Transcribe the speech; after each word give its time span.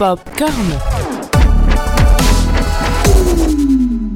Popcorn. 0.00 0.78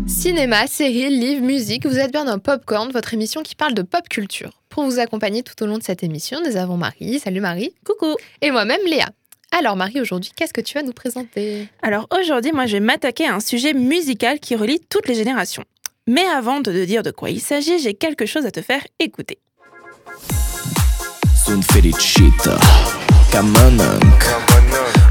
Cinéma, 0.07 0.67
séries, 0.67 1.11
livres, 1.11 1.45
musique, 1.45 1.85
vous 1.85 1.99
êtes 1.99 2.11
bien 2.11 2.25
dans 2.25 2.39
Popcorn, 2.39 2.91
votre 2.91 3.13
émission 3.13 3.43
qui 3.43 3.55
parle 3.55 3.75
de 3.75 3.83
pop 3.83 4.09
culture. 4.09 4.63
Pour 4.71 4.85
vous 4.85 4.99
accompagner 4.99 5.43
tout 5.43 5.63
au 5.63 5.67
long 5.67 5.77
de 5.77 5.83
cette 5.83 6.03
émission, 6.03 6.39
nous 6.43 6.57
avons 6.57 6.79
Marie. 6.79 7.19
Salut 7.19 7.43
Marie. 7.43 7.75
Coucou. 7.85 8.17
Et 8.41 8.51
moi-même 8.51 8.81
Léa. 8.87 9.11
Alors 9.53 9.77
Marie, 9.77 10.01
aujourd'hui, 10.01 10.33
qu'est-ce 10.35 10.55
que 10.55 10.63
tu 10.63 10.73
vas 10.73 10.83
nous 10.83 10.95
présenter? 10.95 11.69
Alors 11.83 12.09
aujourd'hui, 12.19 12.53
moi, 12.53 12.65
je 12.65 12.79
vais 12.79 12.81
m'attaquer 12.81 13.27
à 13.27 13.35
un 13.35 13.41
sujet 13.41 13.75
musical 13.75 14.41
qui 14.41 14.57
relie 14.57 14.81
toutes 14.89 15.07
les 15.07 15.15
générations. 15.15 15.65
Mais 16.07 16.25
avant 16.25 16.61
de 16.61 16.73
te 16.73 16.85
dire 16.87 17.03
de 17.03 17.11
quoi 17.11 17.29
il 17.29 17.43
s'agit, 17.43 17.79
j'ai 17.79 17.93
quelque 17.93 18.25
chose 18.25 18.47
à 18.47 18.51
te 18.51 18.63
faire 18.63 18.87
écouter. 19.01 19.39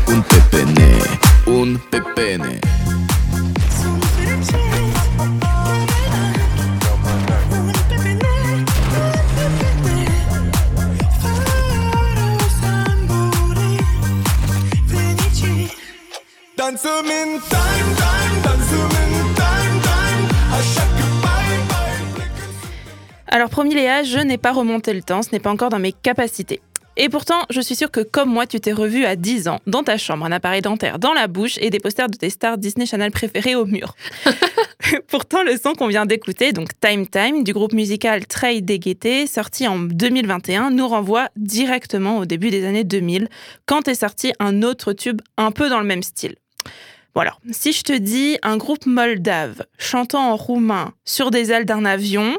Un 0.07 0.21
pepene 0.21 0.98
Un 1.45 1.80
pepene. 1.89 2.59
Dansăm 16.55 17.05
in 17.05 17.39
time, 17.49 17.89
time, 18.02 18.35
dansăm 18.44 18.91
in 19.03 19.33
time, 19.39 19.75
time 19.88 20.27
Așa 20.58 20.81
că 20.81 21.05
bye, 21.23 21.58
bye. 21.67 22.25
Alors 23.25 23.49
promis 23.49 23.73
Léa, 23.73 24.03
je 24.03 24.20
n'ai 24.20 24.38
pas 24.38 24.52
remonté 24.52 24.94
le 24.94 25.02
temps, 25.02 25.22
ce 25.22 25.30
n'est 25.31 25.41
pas 25.41 25.52
encore 25.52 25.70
dans 25.70 25.80
mes 25.80 25.91
capacités. 25.91 26.61
Et 26.95 27.09
pourtant, 27.09 27.43
je 27.49 27.59
suis 27.61 27.75
sûre 27.75 27.91
que 27.91 28.02
comme 28.02 28.29
moi, 28.29 28.45
tu 28.45 28.59
t'es 28.59 28.73
revu 28.73 29.05
à 29.05 29.15
10 29.15 29.47
ans, 29.47 29.59
dans 29.65 29.83
ta 29.83 29.97
chambre, 29.97 30.25
un 30.25 30.31
appareil 30.31 30.61
dentaire 30.61 30.99
dans 30.99 31.13
la 31.13 31.27
bouche 31.27 31.57
et 31.59 31.69
des 31.69 31.79
posters 31.79 32.07
de 32.07 32.17
tes 32.17 32.29
stars 32.29 32.57
Disney 32.57 32.85
Channel 32.85 33.11
préférés 33.11 33.55
au 33.55 33.66
mur. 33.66 33.95
pourtant, 35.08 35.44
le 35.44 35.58
son 35.58 35.73
qu'on 35.73 35.88
vient 35.88 36.05
d'écouter, 36.05 36.52
donc 36.52 36.69
Time 36.80 37.08
Time, 37.08 37.44
du 37.44 37.53
groupe 37.53 37.73
musical 37.73 38.25
Trey 38.25 38.61
Dégueté, 38.61 39.27
sorti 39.27 39.67
en 39.67 39.80
2021, 39.80 40.72
nous 40.72 40.88
renvoie 40.88 41.30
directement 41.35 42.17
au 42.17 42.25
début 42.25 42.50
des 42.50 42.66
années 42.66 42.83
2000, 42.83 43.30
quand 43.66 43.88
est 43.88 43.95
sorti 43.95 44.33
un 44.39 44.61
autre 44.61 44.94
tube 44.94 45.22
un 45.38 45.52
peu 45.52 45.69
dans 45.69 45.80
le 45.80 45.85
même 45.85 46.03
style. 46.03 46.35
Alors, 47.16 47.39
si 47.52 47.73
je 47.73 47.83
te 47.83 47.94
dis 47.94 48.38
un 48.41 48.57
groupe 48.57 48.88
moldave 48.88 49.66
chantant 49.78 50.31
en 50.31 50.35
roumain 50.35 50.94
sur 51.05 51.30
des 51.30 51.52
ailes 51.52 51.66
d'un 51.66 51.85
avion, 51.85 52.38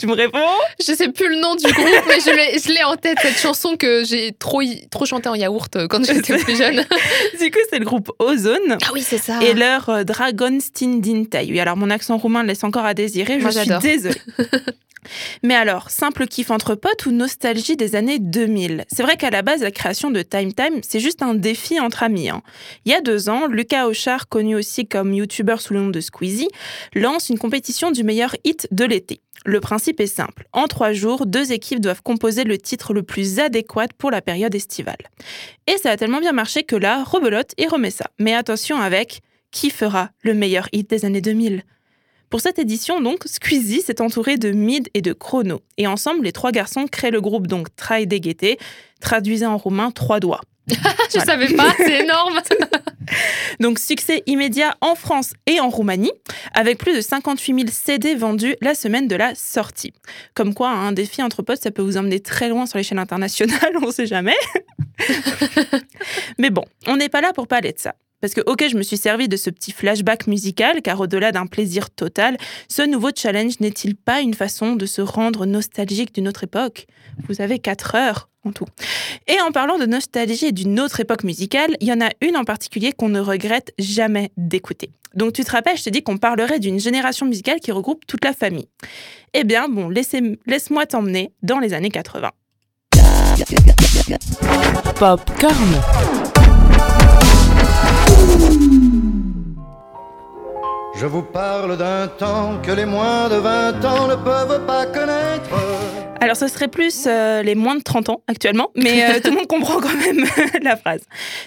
tu 0.00 0.06
me 0.06 0.14
réponds? 0.14 0.38
Je 0.84 0.92
sais 0.94 1.10
plus 1.10 1.28
le 1.28 1.40
nom 1.40 1.54
du 1.54 1.64
groupe, 1.70 2.04
mais 2.08 2.20
je 2.20 2.30
l'ai- 2.30 2.58
je 2.58 2.84
en 2.86 2.96
tête, 2.96 3.18
cette 3.20 3.38
chanson 3.38 3.76
que 3.76 4.02
j'ai 4.04 4.32
trop, 4.32 4.62
trop 4.90 5.04
chanté 5.04 5.28
en 5.28 5.34
yaourt 5.34 5.76
euh, 5.76 5.86
quand 5.88 6.04
j'étais 6.04 6.38
plus 6.38 6.56
jeune. 6.56 6.84
Du 7.40 7.50
coup, 7.50 7.58
c'est 7.70 7.78
le 7.78 7.84
groupe 7.84 8.10
Ozone? 8.18 8.78
Ah 8.82 8.90
oui, 8.94 9.02
c'est 9.06 9.18
ça. 9.18 9.40
Et 9.42 9.52
leur 9.54 9.88
euh, 9.90 10.04
Dragon 10.04 10.58
Stindintai. 10.60 11.46
Oui, 11.50 11.60
alors 11.60 11.76
mon 11.76 11.90
accent 11.90 12.16
roumain 12.16 12.42
laisse 12.42 12.64
encore 12.64 12.84
à 12.86 12.94
désirer, 12.94 13.34
je 13.38 13.42
Moi, 13.42 13.50
suis 13.52 13.60
j'adore. 13.64 13.82
désolée. 13.82 14.14
Mais 15.42 15.54
alors, 15.54 15.90
simple 15.90 16.26
kiff 16.26 16.50
entre 16.50 16.74
potes 16.74 17.06
ou 17.06 17.12
nostalgie 17.12 17.76
des 17.76 17.96
années 17.96 18.18
2000 18.18 18.84
C'est 18.92 19.02
vrai 19.02 19.16
qu'à 19.16 19.30
la 19.30 19.42
base, 19.42 19.62
la 19.62 19.70
création 19.70 20.10
de 20.10 20.22
Time 20.22 20.52
Time, 20.52 20.80
c'est 20.82 21.00
juste 21.00 21.22
un 21.22 21.34
défi 21.34 21.80
entre 21.80 22.02
amis. 22.02 22.28
hein. 22.28 22.42
Il 22.84 22.92
y 22.92 22.94
a 22.94 23.00
deux 23.00 23.28
ans, 23.28 23.46
Lucas 23.46 23.86
Auchard, 23.86 24.28
connu 24.28 24.54
aussi 24.54 24.86
comme 24.86 25.12
youtubeur 25.12 25.60
sous 25.60 25.74
le 25.74 25.80
nom 25.80 25.88
de 25.90 26.00
Squeezie, 26.00 26.48
lance 26.94 27.28
une 27.28 27.38
compétition 27.38 27.90
du 27.90 28.04
meilleur 28.04 28.34
hit 28.44 28.68
de 28.70 28.84
l'été. 28.84 29.20
Le 29.46 29.60
principe 29.60 30.00
est 30.00 30.06
simple. 30.06 30.46
En 30.52 30.66
trois 30.66 30.92
jours, 30.92 31.24
deux 31.24 31.52
équipes 31.52 31.80
doivent 31.80 32.02
composer 32.02 32.44
le 32.44 32.58
titre 32.58 32.92
le 32.92 33.02
plus 33.02 33.38
adéquat 33.38 33.86
pour 33.96 34.10
la 34.10 34.20
période 34.20 34.54
estivale. 34.54 34.98
Et 35.66 35.78
ça 35.78 35.90
a 35.92 35.96
tellement 35.96 36.20
bien 36.20 36.32
marché 36.32 36.62
que 36.62 36.76
là, 36.76 37.04
rebelote 37.04 37.52
et 37.56 37.66
remet 37.66 37.90
ça. 37.90 38.06
Mais 38.18 38.34
attention 38.34 38.76
avec 38.78 39.20
qui 39.50 39.70
fera 39.70 40.10
le 40.22 40.34
meilleur 40.34 40.68
hit 40.72 40.90
des 40.90 41.04
années 41.06 41.22
2000 41.22 41.62
Pour 42.30 42.40
cette 42.40 42.58
édition, 42.58 43.00
donc, 43.00 43.24
Squeezie 43.26 43.82
s'est 43.82 44.00
entouré 44.00 44.36
de 44.36 44.52
Mid 44.52 44.88
et 44.94 45.02
de 45.02 45.12
Chrono. 45.12 45.60
Et 45.76 45.86
ensemble, 45.86 46.24
les 46.24 46.32
trois 46.32 46.52
garçons 46.52 46.86
créent 46.86 47.10
le 47.10 47.20
groupe 47.20 47.46
donc 47.46 47.74
Trai 47.76 48.06
Dégueté, 48.06 48.58
traduisait 49.00 49.46
en 49.46 49.58
roumain 49.58 49.90
trois 49.90 50.20
doigts. 50.20 50.40
je 51.12 51.18
savais 51.18 51.52
pas, 51.54 51.74
c'est 51.76 52.04
énorme. 52.04 52.40
Donc 53.60 53.78
succès 53.78 54.22
immédiat 54.26 54.76
en 54.80 54.94
France 54.94 55.32
et 55.46 55.60
en 55.60 55.68
Roumanie, 55.68 56.12
avec 56.54 56.78
plus 56.78 56.94
de 56.94 57.00
58 57.00 57.54
000 57.54 57.68
CD 57.70 58.14
vendus 58.14 58.56
la 58.60 58.74
semaine 58.74 59.08
de 59.08 59.16
la 59.16 59.34
sortie. 59.34 59.92
Comme 60.34 60.54
quoi, 60.54 60.70
un 60.70 60.92
défi 60.92 61.22
entre 61.22 61.42
potes, 61.42 61.62
ça 61.62 61.70
peut 61.70 61.82
vous 61.82 61.96
emmener 61.96 62.20
très 62.20 62.48
loin 62.48 62.66
sur 62.66 62.78
l'échelle 62.78 62.98
internationale, 62.98 63.72
on 63.82 63.90
sait 63.90 64.06
jamais. 64.06 64.36
Mais 66.38 66.50
bon, 66.50 66.64
on 66.86 66.96
n'est 66.96 67.08
pas 67.08 67.20
là 67.20 67.32
pour 67.32 67.46
parler 67.46 67.72
de 67.72 67.78
ça. 67.78 67.94
Parce 68.20 68.34
que, 68.34 68.42
ok, 68.46 68.64
je 68.70 68.76
me 68.76 68.82
suis 68.82 68.96
servi 68.96 69.28
de 69.28 69.36
ce 69.36 69.50
petit 69.50 69.72
flashback 69.72 70.26
musical, 70.26 70.82
car 70.82 71.00
au-delà 71.00 71.32
d'un 71.32 71.46
plaisir 71.46 71.90
total, 71.90 72.36
ce 72.68 72.82
nouveau 72.82 73.10
challenge 73.14 73.60
n'est-il 73.60 73.96
pas 73.96 74.20
une 74.20 74.34
façon 74.34 74.76
de 74.76 74.86
se 74.86 75.00
rendre 75.00 75.46
nostalgique 75.46 76.14
d'une 76.14 76.28
autre 76.28 76.44
époque? 76.44 76.86
Vous 77.28 77.40
avez 77.40 77.58
4 77.58 77.94
heures 77.94 78.28
en 78.44 78.52
tout. 78.52 78.66
Et 79.26 79.40
en 79.40 79.52
parlant 79.52 79.78
de 79.78 79.86
nostalgie 79.86 80.52
d'une 80.52 80.80
autre 80.80 81.00
époque 81.00 81.24
musicale, 81.24 81.76
il 81.80 81.88
y 81.88 81.92
en 81.92 82.00
a 82.00 82.10
une 82.20 82.36
en 82.36 82.44
particulier 82.44 82.92
qu'on 82.92 83.08
ne 83.08 83.20
regrette 83.20 83.72
jamais 83.78 84.30
d'écouter. 84.36 84.90
Donc 85.14 85.32
tu 85.32 85.44
te 85.44 85.50
rappelles, 85.50 85.76
je 85.76 85.84
te 85.84 85.90
dis 85.90 86.02
qu'on 86.02 86.16
parlerait 86.18 86.58
d'une 86.58 86.78
génération 86.78 87.26
musicale 87.26 87.60
qui 87.60 87.72
regroupe 87.72 88.06
toute 88.06 88.24
la 88.24 88.32
famille. 88.32 88.68
Eh 89.34 89.44
bien, 89.44 89.68
bon, 89.68 89.88
laisse-moi 89.88 90.86
t'emmener 90.86 91.32
dans 91.42 91.58
les 91.58 91.74
années 91.74 91.90
80. 91.90 92.30
Popcorn. 94.98 96.39
Je 101.00 101.06
vous 101.06 101.22
parle 101.22 101.78
d'un 101.78 102.08
temps 102.08 102.58
que 102.62 102.72
les 102.72 102.84
moins 102.84 103.28
de 103.30 103.36
20 103.36 103.84
ans 103.86 104.06
ne 104.06 104.16
peuvent 104.16 104.66
pas 104.66 104.84
connaître. 104.84 105.99
Alors 106.22 106.36
ce 106.36 106.48
serait 106.48 106.68
plus 106.68 107.04
euh, 107.06 107.42
les 107.42 107.54
moins 107.54 107.76
de 107.76 107.82
30 107.82 108.10
ans 108.10 108.22
actuellement, 108.28 108.70
mais 108.76 109.04
euh, 109.04 109.20
tout 109.20 109.30
le 109.30 109.36
monde 109.36 109.46
comprend 109.46 109.80
quand 109.80 109.94
même 109.96 110.24
la 110.62 110.76
phrase. 110.76 111.00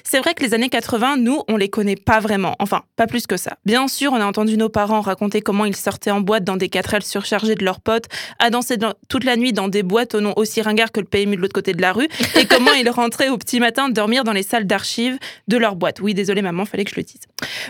C'est 0.04 0.18
vrai 0.20 0.34
que 0.34 0.44
les 0.44 0.54
années 0.56 0.70
80, 0.70 1.18
nous, 1.18 1.42
on 1.48 1.58
les 1.58 1.70
connaît 1.70 1.96
pas 1.96 2.20
vraiment. 2.20 2.56
Enfin, 2.60 2.82
pas 2.96 3.06
plus 3.06 3.28
que 3.28 3.38
ça. 3.38 3.58
Bien 3.66 3.88
sûr, 3.88 4.14
on 4.14 4.16
a 4.20 4.26
entendu 4.26 4.58
nos 4.58 4.70
parents 4.70 5.02
raconter 5.02 5.42
comment 5.42 5.66
ils 5.66 5.76
sortaient 5.76 6.10
en 6.12 6.22
boîte 6.22 6.44
dans 6.44 6.58
des 6.58 6.70
4L 6.70 7.02
surchargés 7.06 7.54
de 7.56 7.64
leurs 7.64 7.82
potes, 7.82 8.06
à 8.40 8.50
danser 8.50 8.78
dans- 8.78 8.94
toute 9.10 9.26
la 9.26 9.36
nuit 9.36 9.54
dans 9.54 9.68
des 9.68 9.84
boîtes 9.84 10.16
au 10.16 10.22
nom 10.22 10.34
aussi 10.38 10.62
ringards 10.62 10.92
que 10.92 11.00
le 11.02 11.06
PMU 11.06 11.36
de 11.36 11.42
l'autre 11.42 11.54
côté 11.54 11.74
de 11.74 11.82
la 11.82 11.94
rue, 11.94 12.08
et 12.40 12.46
comment 12.48 12.74
ils 12.74 12.90
rentraient 12.90 13.30
au 13.30 13.38
petit 13.38 13.60
matin 13.60 13.90
dormir 13.90 14.24
dans 14.24 14.34
les 14.34 14.44
salles 14.44 14.66
d'archives 14.66 15.18
de 15.48 15.58
leur 15.58 15.76
boîte. 15.76 16.00
Oui, 16.00 16.16
désolé 16.16 16.42
maman, 16.42 16.66
fallait 16.66 16.84
que 16.86 16.92
je 16.92 16.96
le 16.96 17.04
dise. 17.04 17.22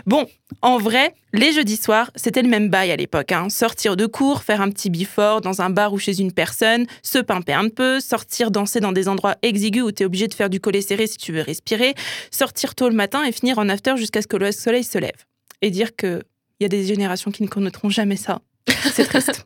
Bon, 0.06 0.26
en 0.62 0.78
vrai, 0.78 1.14
les 1.34 1.52
jeudis 1.52 1.78
soirs, 1.78 2.12
c'était 2.16 2.42
le 2.42 2.50
même 2.50 2.70
bail 2.70 2.92
à 2.92 2.96
l'époque. 2.96 3.32
hein. 3.32 3.50
Sortir 3.50 3.96
de 3.96 4.06
cours, 4.06 4.44
faire 4.44 4.62
un 4.62 4.70
petit 4.70 4.90
before 4.90 5.42
dans 5.42 5.62
un 5.62 5.70
bar 5.70 5.94
ou 5.94 6.00
chez 6.00 6.20
une 6.20 6.32
personne, 6.32 6.86
se 7.02 7.20
pimper 7.20 7.54
un 7.54 7.70
peu, 7.70 8.00
sortir 8.00 8.52
danser 8.52 8.80
dans 8.80 8.92
des 8.92 9.08
endroits 9.08 9.36
exigus 9.42 9.84
où 9.84 9.92
tu 9.92 10.04
es 10.04 10.06
obligé 10.06 10.28
de 10.28 10.34
faire 10.34 10.50
du 10.50 10.60
collet 10.60 10.82
serré 10.82 11.08
si 11.08 11.18
tu 11.18 11.32
veux 11.32 11.42
respirer, 11.42 11.96
sortir 12.32 12.76
tôt 12.76 12.90
le 12.90 12.96
matin 12.96 13.24
et 13.24 13.32
finir 13.32 13.60
en 13.60 13.70
after 13.70 13.98
jusqu'à 13.98 14.22
ce 14.22 14.28
que 14.28 14.38
le 14.38 14.52
soleil 14.52 14.84
se 14.84 14.98
lève. 14.98 15.26
Et 15.62 15.72
dire 15.72 15.96
qu'il 15.96 16.24
y 16.60 16.66
a 16.66 16.70
des 16.70 16.86
générations 16.86 17.32
qui 17.32 17.44
ne 17.44 17.48
connaîtront 17.48 17.90
jamais 17.90 18.18
ça. 18.18 18.42
C'est 18.94 19.06
triste. 19.06 19.44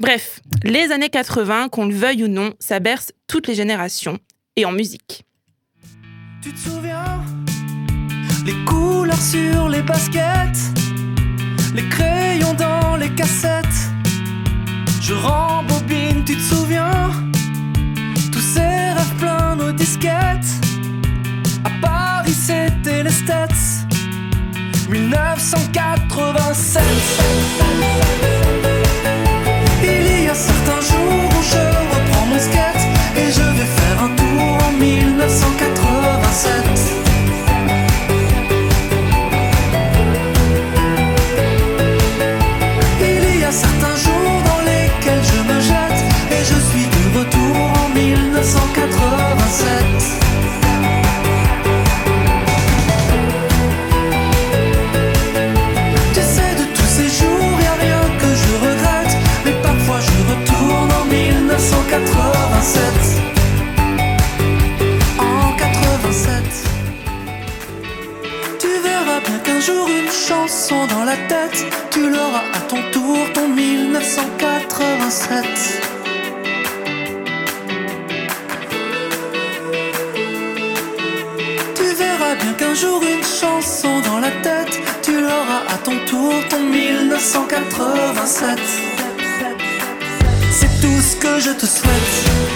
Bref, 0.00 0.40
les 0.64 0.90
années 0.90 1.10
80, 1.10 1.68
qu'on 1.68 1.86
le 1.86 1.94
veuille 1.94 2.24
ou 2.24 2.28
non, 2.28 2.52
ça 2.58 2.80
berce 2.80 3.12
toutes 3.26 3.46
les 3.46 3.54
générations 3.54 4.18
et 4.56 4.64
en 4.64 4.72
musique. 4.72 5.24
Tu 6.42 6.52
te 6.52 6.58
souviens? 6.58 7.24
Les 8.44 8.64
couleurs 8.64 9.20
sur 9.20 9.68
les 9.68 9.82
baskets 9.82 10.58
Les 11.74 11.88
crayons 11.88 12.54
dans 12.54 12.96
les 12.96 13.08
cassettes. 13.10 13.64
Je 15.00 15.14
rembobine, 15.14 16.24
tu 16.24 16.36
te 16.36 16.42
souviens? 16.42 17.10
Tous 18.32 18.40
ces 18.40 18.60
rêves 18.60 19.14
pleins 19.18 19.56
nos 19.56 19.72
disquettes. 19.72 20.50
À 21.64 21.70
Paris 21.80 22.34
c'était 22.34 23.02
les 23.02 23.10
Stats 23.10 23.48
1987 24.90 26.82
bien 82.36 82.52
qu'un 82.54 82.74
jour 82.74 83.02
une 83.02 83.24
chanson 83.24 84.00
dans 84.00 84.18
la 84.18 84.30
tête, 84.42 84.80
tu 85.02 85.20
l'auras 85.20 85.62
à 85.68 85.76
ton 85.82 85.98
tour, 86.06 86.32
ton 86.48 86.60
1987. 86.60 88.58
C'est 90.50 90.80
tout 90.80 91.00
ce 91.00 91.16
que 91.16 91.40
je 91.40 91.50
te 91.50 91.66
souhaite. 91.66 92.53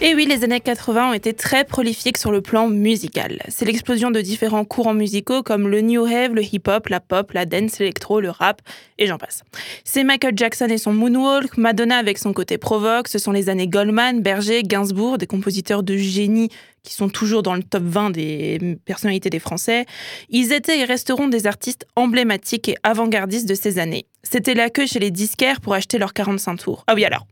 Et 0.00 0.14
oui, 0.14 0.26
les 0.26 0.44
années 0.44 0.60
80 0.60 1.10
ont 1.10 1.12
été 1.12 1.34
très 1.34 1.64
prolifiques 1.64 2.18
sur 2.18 2.30
le 2.30 2.40
plan 2.40 2.68
musical. 2.68 3.42
C'est 3.48 3.64
l'explosion 3.64 4.12
de 4.12 4.20
différents 4.20 4.64
courants 4.64 4.94
musicaux 4.94 5.42
comme 5.42 5.66
le 5.66 5.80
new 5.80 6.04
wave, 6.04 6.34
le 6.34 6.42
hip-hop, 6.44 6.88
la 6.88 7.00
pop, 7.00 7.32
la 7.32 7.46
dance, 7.46 7.80
l'électro, 7.80 8.20
le 8.20 8.30
rap, 8.30 8.62
et 8.98 9.08
j'en 9.08 9.18
passe. 9.18 9.42
C'est 9.82 10.04
Michael 10.04 10.34
Jackson 10.36 10.68
et 10.68 10.78
son 10.78 10.92
moonwalk, 10.92 11.56
Madonna 11.56 11.96
avec 11.96 12.18
son 12.18 12.32
côté 12.32 12.58
provoque, 12.58 13.08
ce 13.08 13.18
sont 13.18 13.32
les 13.32 13.48
années 13.48 13.66
Goldman, 13.66 14.22
Berger, 14.22 14.62
Gainsbourg, 14.62 15.18
des 15.18 15.26
compositeurs 15.26 15.82
de 15.82 15.96
génie 15.96 16.50
qui 16.84 16.94
sont 16.94 17.08
toujours 17.08 17.42
dans 17.42 17.56
le 17.56 17.64
top 17.64 17.82
20 17.82 18.10
des 18.10 18.78
personnalités 18.84 19.30
des 19.30 19.40
Français. 19.40 19.84
Ils 20.28 20.52
étaient 20.52 20.78
et 20.78 20.84
resteront 20.84 21.26
des 21.26 21.48
artistes 21.48 21.88
emblématiques 21.96 22.68
et 22.68 22.76
avant-gardistes 22.84 23.48
de 23.48 23.54
ces 23.54 23.80
années. 23.80 24.06
C'était 24.22 24.54
la 24.54 24.70
queue 24.70 24.86
chez 24.86 25.00
les 25.00 25.10
disquaires 25.10 25.60
pour 25.60 25.74
acheter 25.74 25.98
leurs 25.98 26.14
45 26.14 26.56
tours. 26.58 26.84
Ah 26.86 26.94
oui 26.94 27.04
alors, 27.04 27.26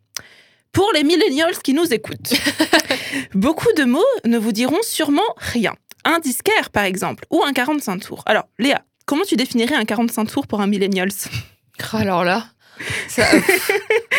pour 0.72 0.90
les 0.92 1.04
millennials 1.04 1.56
qui 1.58 1.72
nous 1.72 1.92
écoutent, 1.92 2.34
beaucoup 3.34 3.72
de 3.76 3.84
mots 3.84 4.04
ne 4.24 4.38
vous 4.38 4.52
diront 4.52 4.82
sûrement 4.82 5.22
rien. 5.36 5.74
Un 6.04 6.18
disquaire, 6.20 6.70
par 6.70 6.84
exemple, 6.84 7.24
ou 7.30 7.42
un 7.42 7.52
45 7.52 7.98
tours. 8.00 8.22
Alors, 8.26 8.44
Léa, 8.58 8.82
comment 9.06 9.24
tu 9.24 9.36
définirais 9.36 9.74
un 9.74 9.84
45 9.84 10.26
tours 10.30 10.46
pour 10.46 10.60
un 10.60 10.66
millennials? 10.66 11.10
Oh, 11.92 11.96
Alors 11.96 12.24
là, 12.24 12.46
ça, 13.08 13.22
euh, 13.34 13.40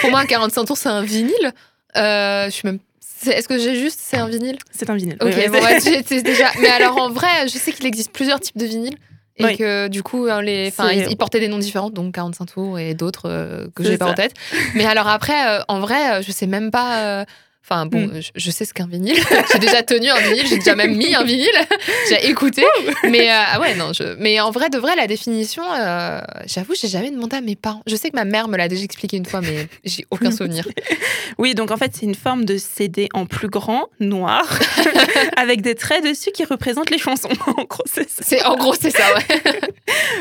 pour 0.02 0.10
moi, 0.10 0.20
un 0.22 0.26
45 0.26 0.66
tours, 0.66 0.78
c'est 0.78 0.90
un 0.90 1.04
vinyle. 1.04 1.54
Euh, 1.96 2.46
je 2.46 2.50
suis 2.52 2.68
même. 2.68 2.80
Est-ce 3.26 3.48
que 3.48 3.58
j'ai 3.58 3.76
juste 3.76 4.00
c'est 4.02 4.18
un 4.18 4.28
vinyle? 4.28 4.58
C'est 4.72 4.90
un 4.90 4.96
vinyle. 4.96 5.18
Ok, 5.22 5.34
Oui, 5.36 5.48
bon, 5.48 5.64
ouais, 5.64 6.22
déjà. 6.22 6.52
Mais 6.60 6.70
alors 6.70 6.98
en 6.98 7.10
vrai, 7.10 7.48
je 7.48 7.58
sais 7.58 7.72
qu'il 7.72 7.86
existe 7.88 8.12
plusieurs 8.12 8.40
types 8.40 8.58
de 8.58 8.66
vinyles. 8.66 8.98
Et 9.40 9.46
Oui. 9.46 9.58
que 9.58 9.88
du 9.88 10.02
coup, 10.02 10.28
hein, 10.30 10.42
les, 10.42 10.68
enfin, 10.70 10.92
ils, 10.92 11.08
ils 11.10 11.18
portaient 11.18 11.40
des 11.40 11.48
noms 11.48 11.60
différents, 11.60 11.90
donc 11.92 12.16
45 12.16 12.46
tours 12.46 12.80
et 12.80 12.96
d'autres 12.96 13.30
euh, 13.30 13.68
que 13.76 13.84
j'ai 13.84 13.98
pas 13.98 14.08
en 14.08 14.14
tête. 14.16 14.34
Mais 14.76 14.86
alors 14.86 15.08
après, 15.08 15.48
euh, 15.48 15.62
en 15.68 15.80
vrai, 15.80 16.14
euh, 16.14 16.22
je 16.22 16.32
sais 16.32 16.48
même 16.48 16.72
pas. 16.72 17.26
Enfin 17.70 17.86
bon, 17.86 18.08
Mm. 18.08 18.22
je, 18.22 18.30
je 18.34 18.52
sais 18.52 18.64
ce 18.64 18.74
qu'un 18.74 18.88
vinyle. 18.88 19.18
j'ai 19.52 19.60
déjà 19.60 19.84
tenu 19.84 20.08
un 20.08 20.18
vinyle, 20.20 20.48
j'ai 20.48 20.58
déjà 20.58 20.74
même 20.74 20.96
mis 20.96 21.14
un 21.16 21.24
vinyle, 21.26 21.50
j'ai 22.10 22.30
écouté. 22.30 22.64
Mais 23.04 23.30
euh, 23.30 23.34
ah 23.46 23.60
ouais, 23.60 23.76
non. 23.76 23.92
Je... 23.92 24.16
Mais 24.20 24.40
en 24.40 24.52
vrai, 24.52 24.70
de 24.70 24.78
vrai, 24.78 24.96
la 24.96 25.06
définition, 25.06 25.64
euh, 25.78 26.22
j'avoue, 26.46 26.76
j'ai 26.80 26.88
jamais 26.88 27.12
demandé 27.12 27.36
à 27.36 27.42
mes 27.42 27.58
parents. 27.58 27.82
Je 27.86 27.98
sais 27.98 28.10
que 28.10 28.16
ma 28.16 28.24
mère 28.24 28.48
me 28.48 28.56
l'a 28.56 28.70
déjà 28.70 28.84
expliqué 28.86 29.18
une 29.18 29.26
fois, 29.26 29.42
mais 29.42 29.68
j'ai 29.84 30.06
aucun 30.12 30.32
souvenir. 30.38 30.66
Oui, 31.38 31.56
donc 31.56 31.72
en 31.72 31.78
fait, 31.78 31.92
c'est 31.94 32.06
une 32.06 32.16
forme 32.16 32.46
de 32.46 32.58
CD 32.58 33.10
en 33.14 33.26
plus 33.26 33.50
grand, 33.50 33.88
noir, 34.00 34.48
avec 35.36 35.62
des 35.62 35.76
traits 35.76 36.06
dessus 36.06 36.32
qui 36.32 36.46
représentent 36.46 36.90
les 36.90 36.98
chansons. 37.00 37.28
En 37.48 37.64
gros, 37.66 37.84
c'est 37.86 38.10
ça. 38.10 38.24
C'est 38.26 38.46
en 38.46 38.56
gros, 38.56 38.76
c'est 38.80 38.92
ça, 38.92 39.04
ouais. 39.14 39.42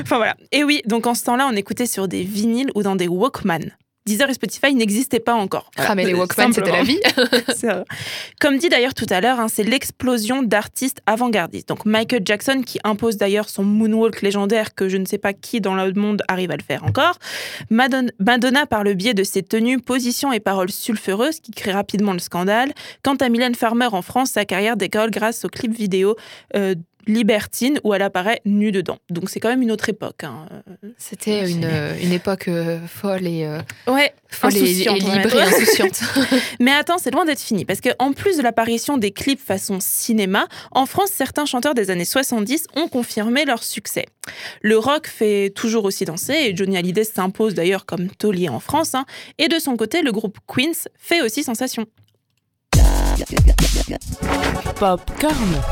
Enfin 0.02 0.16
voilà. 0.16 0.34
Et 0.50 0.64
oui, 0.64 0.82
donc 0.84 1.06
en 1.06 1.14
ce 1.14 1.22
temps-là, 1.24 1.46
on 1.48 1.54
écoutait 1.54 1.86
sur 1.86 2.08
des 2.08 2.22
vinyles 2.24 2.70
ou 2.74 2.82
dans 2.82 2.96
des 2.96 3.06
Walkman. 3.06 3.70
Deezer 4.06 4.30
et 4.30 4.34
Spotify 4.34 4.74
n'existaient 4.74 5.20
pas 5.20 5.34
encore. 5.34 5.70
Ah 5.76 5.94
mais 5.94 6.04
les 6.04 6.14
Euh, 6.14 6.18
Walkman, 6.18 6.52
c'était 6.52 6.70
la 6.70 6.84
vie. 6.84 7.00
Comme 8.40 8.56
dit 8.58 8.68
d'ailleurs 8.68 8.94
tout 8.94 9.06
à 9.10 9.20
l'heure, 9.20 9.40
hein, 9.40 9.48
c'est 9.48 9.64
l'explosion 9.64 10.42
d'artistes 10.42 11.00
avant-gardistes. 11.06 11.68
Donc 11.68 11.84
Michael 11.84 12.22
Jackson 12.24 12.62
qui 12.64 12.78
impose 12.84 13.16
d'ailleurs 13.16 13.48
son 13.48 13.64
moonwalk 13.64 14.22
légendaire 14.22 14.74
que 14.74 14.88
je 14.88 14.96
ne 14.96 15.04
sais 15.04 15.18
pas 15.18 15.32
qui 15.32 15.60
dans 15.60 15.74
le 15.74 15.92
monde 15.92 16.22
arrive 16.28 16.50
à 16.52 16.56
le 16.56 16.62
faire 16.62 16.84
encore. 16.84 17.18
Madonna, 17.70 18.10
Madonna 18.20 18.66
par 18.66 18.84
le 18.84 18.94
biais 18.94 19.14
de 19.14 19.24
ses 19.24 19.42
tenues, 19.42 19.80
positions 19.80 20.32
et 20.32 20.40
paroles 20.40 20.70
sulfureuses 20.70 21.40
qui 21.40 21.50
créent 21.50 21.72
rapidement 21.72 22.12
le 22.12 22.20
scandale. 22.20 22.72
Quant 23.02 23.16
à 23.16 23.28
Mylène 23.28 23.54
Farmer 23.54 23.88
en 23.92 24.02
France, 24.02 24.30
sa 24.30 24.44
carrière 24.44 24.76
décolle 24.76 25.10
grâce 25.10 25.44
au 25.44 25.48
clip 25.48 25.72
vidéo 25.72 26.16
euh, 26.54 26.74
Libertine 27.06 27.78
où 27.84 27.94
elle 27.94 28.02
apparaît 28.02 28.40
nue 28.44 28.72
dedans. 28.72 28.98
Donc 29.10 29.30
c'est 29.30 29.40
quand 29.40 29.48
même 29.48 29.62
une 29.62 29.70
autre 29.72 29.88
époque. 29.88 30.24
hein. 30.24 30.46
C'était 30.98 31.48
une, 31.50 31.64
euh, 31.64 31.94
une 32.02 32.12
époque 32.12 32.48
euh, 32.48 32.78
folle 32.86 33.26
et, 33.26 33.44
euh, 33.44 33.60
Ouais, 33.86 34.12
folle 34.28 34.56
et, 34.56 34.62
libre 34.62 35.34
et 35.36 35.42
insouciante. 35.42 36.00
Mais 36.60 36.72
attends, 36.72 36.98
c'est 36.98 37.10
loin 37.10 37.24
d'être 37.24 37.40
fini, 37.40 37.64
parce 37.64 37.80
qu'en 37.80 38.12
plus 38.12 38.36
de 38.36 38.42
l'apparition 38.42 38.96
des 38.98 39.10
clips 39.12 39.40
façon 39.40 39.78
cinéma, 39.80 40.48
en 40.72 40.86
France, 40.86 41.10
certains 41.12 41.46
chanteurs 41.46 41.74
des 41.74 41.90
années 41.90 42.04
70 42.04 42.66
ont 42.76 42.88
confirmé 42.88 43.44
leur 43.44 43.62
succès. 43.62 44.06
Le 44.62 44.78
rock 44.78 45.06
fait 45.06 45.50
toujours 45.54 45.84
aussi 45.84 46.04
danser, 46.04 46.34
et 46.34 46.56
Johnny 46.56 46.76
Hallyday 46.76 47.04
s'impose 47.04 47.54
d'ailleurs 47.54 47.86
comme 47.86 48.08
taulier 48.10 48.48
en 48.48 48.60
France, 48.60 48.94
hein, 48.94 49.04
et 49.38 49.48
de 49.48 49.58
son 49.58 49.76
côté, 49.76 50.02
le 50.02 50.12
groupe 50.12 50.38
Queens 50.46 50.88
fait 50.98 51.22
aussi 51.22 51.42
sensation. 51.44 51.86
Popcorn. 54.78 55.62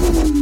D'un 0.00 0.39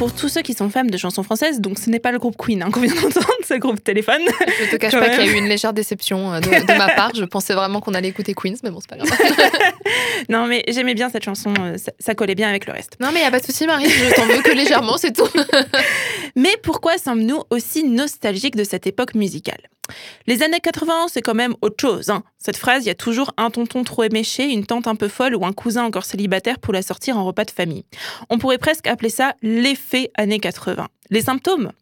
pour 0.00 0.14
tous 0.14 0.30
ceux 0.30 0.40
qui 0.40 0.54
sont 0.54 0.70
fans 0.70 0.82
de 0.82 0.96
chansons 0.96 1.22
françaises, 1.22 1.60
donc 1.60 1.78
ce 1.78 1.90
n'est 1.90 1.98
pas 1.98 2.10
le 2.10 2.18
groupe 2.18 2.34
Queen 2.38 2.62
hein, 2.62 2.70
qu'on 2.70 2.80
vient 2.80 2.94
d'entendre, 3.02 3.26
c'est 3.44 3.52
le 3.52 3.60
groupe 3.60 3.84
Téléphone. 3.84 4.22
Je 4.62 4.70
te 4.70 4.76
cache 4.76 4.92
pas 4.92 5.10
qu'il 5.10 5.26
y 5.26 5.28
a 5.28 5.30
eu 5.30 5.36
une 5.36 5.44
légère 5.44 5.74
déception 5.74 6.32
euh, 6.32 6.40
de, 6.40 6.48
de 6.48 6.78
ma 6.78 6.88
part. 6.94 7.12
Je 7.14 7.26
pensais 7.26 7.52
vraiment 7.52 7.82
qu'on 7.82 7.92
allait 7.92 8.08
écouter 8.08 8.32
Queens, 8.32 8.54
mais 8.64 8.70
bon, 8.70 8.80
c'est 8.80 8.88
pas 8.88 8.96
grave. 8.96 9.10
non, 10.30 10.46
mais 10.46 10.64
j'aimais 10.68 10.94
bien 10.94 11.10
cette 11.10 11.24
chanson, 11.24 11.52
euh, 11.60 11.76
ça, 11.76 11.92
ça 11.98 12.14
collait 12.14 12.34
bien 12.34 12.48
avec 12.48 12.64
le 12.64 12.72
reste. 12.72 12.96
Non, 12.98 13.08
mais 13.12 13.20
il 13.20 13.24
y 13.24 13.26
a 13.26 13.30
pas 13.30 13.40
de 13.40 13.44
souci, 13.44 13.66
Marie. 13.66 13.90
Je 13.90 14.14
t'en 14.14 14.24
veux 14.24 14.40
que 14.40 14.52
légèrement, 14.52 14.96
c'est 14.96 15.12
tout. 15.12 15.28
Mais 16.36 16.56
pourquoi 16.62 16.98
sommes-nous 16.98 17.42
aussi 17.50 17.84
nostalgiques 17.84 18.56
de 18.56 18.64
cette 18.64 18.86
époque 18.86 19.14
musicale? 19.14 19.60
Les 20.26 20.42
années 20.42 20.60
80, 20.60 21.06
c'est 21.08 21.22
quand 21.22 21.34
même 21.34 21.54
autre 21.62 21.76
chose. 21.80 22.10
hein. 22.10 22.22
Cette 22.38 22.56
phrase, 22.56 22.84
il 22.84 22.88
y 22.88 22.90
a 22.90 22.94
toujours 22.94 23.32
un 23.36 23.50
tonton 23.50 23.82
trop 23.82 24.04
éméché, 24.04 24.44
une 24.44 24.64
tante 24.64 24.86
un 24.86 24.94
peu 24.94 25.08
folle 25.08 25.34
ou 25.34 25.44
un 25.44 25.52
cousin 25.52 25.84
encore 25.84 26.04
célibataire 26.04 26.58
pour 26.58 26.72
la 26.72 26.82
sortir 26.82 27.18
en 27.18 27.24
repas 27.24 27.44
de 27.44 27.50
famille. 27.50 27.84
On 28.28 28.38
pourrait 28.38 28.58
presque 28.58 28.86
appeler 28.86 29.10
ça 29.10 29.34
l'effet 29.42 30.10
années 30.16 30.38
80. 30.38 30.88
Les 31.10 31.22
symptômes? 31.22 31.72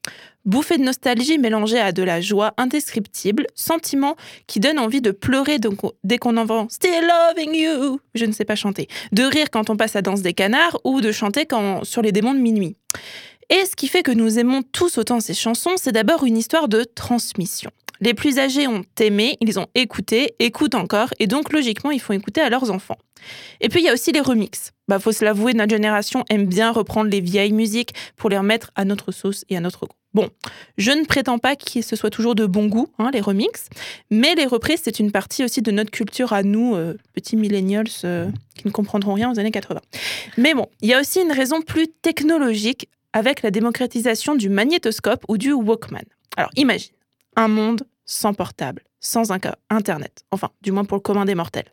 Bouffée 0.47 0.79
de 0.79 0.83
nostalgie 0.83 1.37
mélangée 1.37 1.79
à 1.79 1.93
de 1.93 2.03
la 2.03 2.23
joie 2.23 2.55
indescriptible, 2.57 3.47
sentiment 3.55 4.17
qui 4.47 4.61
donne 4.61 4.79
envie 4.79 5.03
de 5.03 5.11
pleurer 5.11 5.59
dès 6.05 6.17
qu'on 6.17 6.37
entend 6.39 6.69
Still 6.71 7.03
loving 7.03 7.55
you, 7.55 8.01
je 8.15 8.25
ne 8.25 8.33
sais 8.33 8.47
pas 8.47 8.55
chanter, 8.55 8.89
de 9.13 9.25
rire 9.25 9.51
quand 9.51 9.69
on 9.69 9.77
passe 9.77 9.97
à 9.97 10.01
danse 10.01 10.23
des 10.23 10.33
canards 10.33 10.79
ou 10.85 11.03
de 11.03 11.13
chanter 11.13 11.47
sur 11.83 12.01
les 12.01 12.13
démons 12.13 12.33
de 12.33 12.39
minuit. 12.39 12.77
Et 13.51 13.65
ce 13.65 13.77
qui 13.77 13.89
fait 13.89 14.03
que 14.03 14.13
nous 14.13 14.39
aimons 14.39 14.63
tous 14.63 14.99
autant 14.99 15.21
ces 15.21 15.35
chansons, 15.35 15.75
c'est 15.77 15.93
d'abord 15.93 16.25
une 16.25 16.37
histoire 16.37 16.69
de 16.69 16.85
transmission. 16.85 17.71
Les 18.01 18.15
plus 18.15 18.39
âgés 18.39 18.69
ont 18.69 18.85
aimé, 19.01 19.37
ils 19.41 19.59
ont 19.59 19.67
écouté, 19.75 20.35
écoutent 20.39 20.77
encore, 20.77 21.09
et 21.19 21.27
donc 21.27 21.53
logiquement, 21.53 21.91
ils 21.91 22.01
font 22.01 22.13
écouter 22.13 22.41
à 22.41 22.49
leurs 22.49 22.71
enfants. 22.71 22.99
Et 23.61 23.69
puis 23.69 23.81
il 23.81 23.85
y 23.85 23.89
a 23.89 23.93
aussi 23.93 24.13
les 24.13 24.21
remixes. 24.21 24.73
Bah, 24.87 25.01
faut 25.01 25.13
se 25.13 25.25
l'avouer, 25.25 25.53
notre 25.55 25.71
génération 25.71 26.25
aime 26.31 26.47
bien 26.47 26.71
reprendre 26.71 27.11
les 27.11 27.21
vieilles 27.21 27.53
musiques 27.53 27.95
pour 28.17 28.31
les 28.31 28.39
remettre 28.39 28.71
à 28.77 28.85
notre 28.85 29.11
sauce 29.11 29.45
et 29.49 29.57
à 29.57 29.61
notre 29.61 29.87
goût. 29.87 29.97
Bon, 30.15 30.31
je 30.79 30.91
ne 30.91 31.05
prétends 31.05 31.39
pas 31.39 31.57
que 31.57 31.83
ce 31.83 31.97
soit 31.97 32.09
toujours 32.11 32.35
de 32.35 32.47
bon 32.47 32.67
goût, 32.67 32.89
hein, 32.99 33.11
les 33.13 33.21
remixes, 33.21 33.69
mais 34.11 34.35
les 34.35 34.47
reprises, 34.47 34.81
c'est 34.85 35.01
une 35.01 35.11
partie 35.11 35.45
aussi 35.45 35.61
de 35.61 35.71
notre 35.71 35.91
culture 35.91 36.33
à 36.33 36.43
nous, 36.43 36.77
euh, 36.77 36.95
petits 37.13 37.37
millennials 37.37 37.89
euh, 38.05 38.31
qui 38.55 38.67
ne 38.67 38.73
comprendront 38.73 39.15
rien 39.15 39.31
aux 39.31 39.39
années 39.39 39.51
80. 39.51 39.81
Mais 40.39 40.55
bon, 40.55 40.67
il 40.81 40.89
y 40.89 40.95
a 40.95 41.01
aussi 41.01 41.21
une 41.21 41.33
raison 41.33 41.61
plus 41.61 41.89
technologique 41.89 42.89
avec 43.13 43.43
la 43.43 43.51
démocratisation 43.51 44.35
du 44.35 44.49
magnétoscope 44.49 45.25
ou 45.29 45.39
du 45.39 45.53
Walkman. 45.53 46.05
Alors 46.37 46.51
imagine, 46.57 46.95
un 47.37 47.49
monde 47.49 47.83
sans 48.05 48.35
portable, 48.35 48.83
sans 49.01 49.31
Internet, 49.71 50.25
enfin, 50.31 50.51
du 50.63 50.73
moins 50.73 50.85
pour 50.85 50.97
le 50.97 51.03
commun 51.03 51.25
des 51.25 51.35
mortels. 51.35 51.73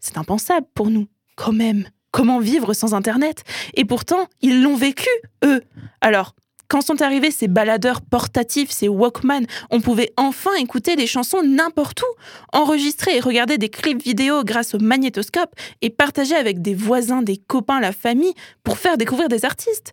C'est 0.00 0.18
impensable 0.18 0.66
pour 0.74 0.90
nous, 0.90 1.06
quand 1.36 1.52
même. 1.52 1.88
Comment 2.10 2.38
vivre 2.38 2.72
sans 2.72 2.94
Internet? 2.94 3.44
Et 3.74 3.84
pourtant, 3.84 4.26
ils 4.40 4.62
l'ont 4.62 4.76
vécu, 4.76 5.08
eux. 5.44 5.62
Alors, 6.00 6.34
Quand 6.68 6.80
sont 6.80 7.00
arrivés 7.00 7.30
ces 7.30 7.46
baladeurs 7.46 8.02
portatifs, 8.02 8.70
ces 8.70 8.88
Walkman, 8.88 9.46
on 9.70 9.80
pouvait 9.80 10.12
enfin 10.16 10.52
écouter 10.58 10.96
des 10.96 11.06
chansons 11.06 11.42
n'importe 11.42 12.02
où, 12.02 12.58
enregistrer 12.58 13.16
et 13.16 13.20
regarder 13.20 13.56
des 13.56 13.68
clips 13.68 14.02
vidéo 14.02 14.42
grâce 14.42 14.74
au 14.74 14.78
magnétoscope 14.78 15.54
et 15.80 15.90
partager 15.90 16.34
avec 16.34 16.62
des 16.62 16.74
voisins, 16.74 17.22
des 17.22 17.36
copains, 17.36 17.80
la 17.80 17.92
famille 17.92 18.34
pour 18.64 18.78
faire 18.78 18.96
découvrir 18.96 19.28
des 19.28 19.44
artistes. 19.44 19.92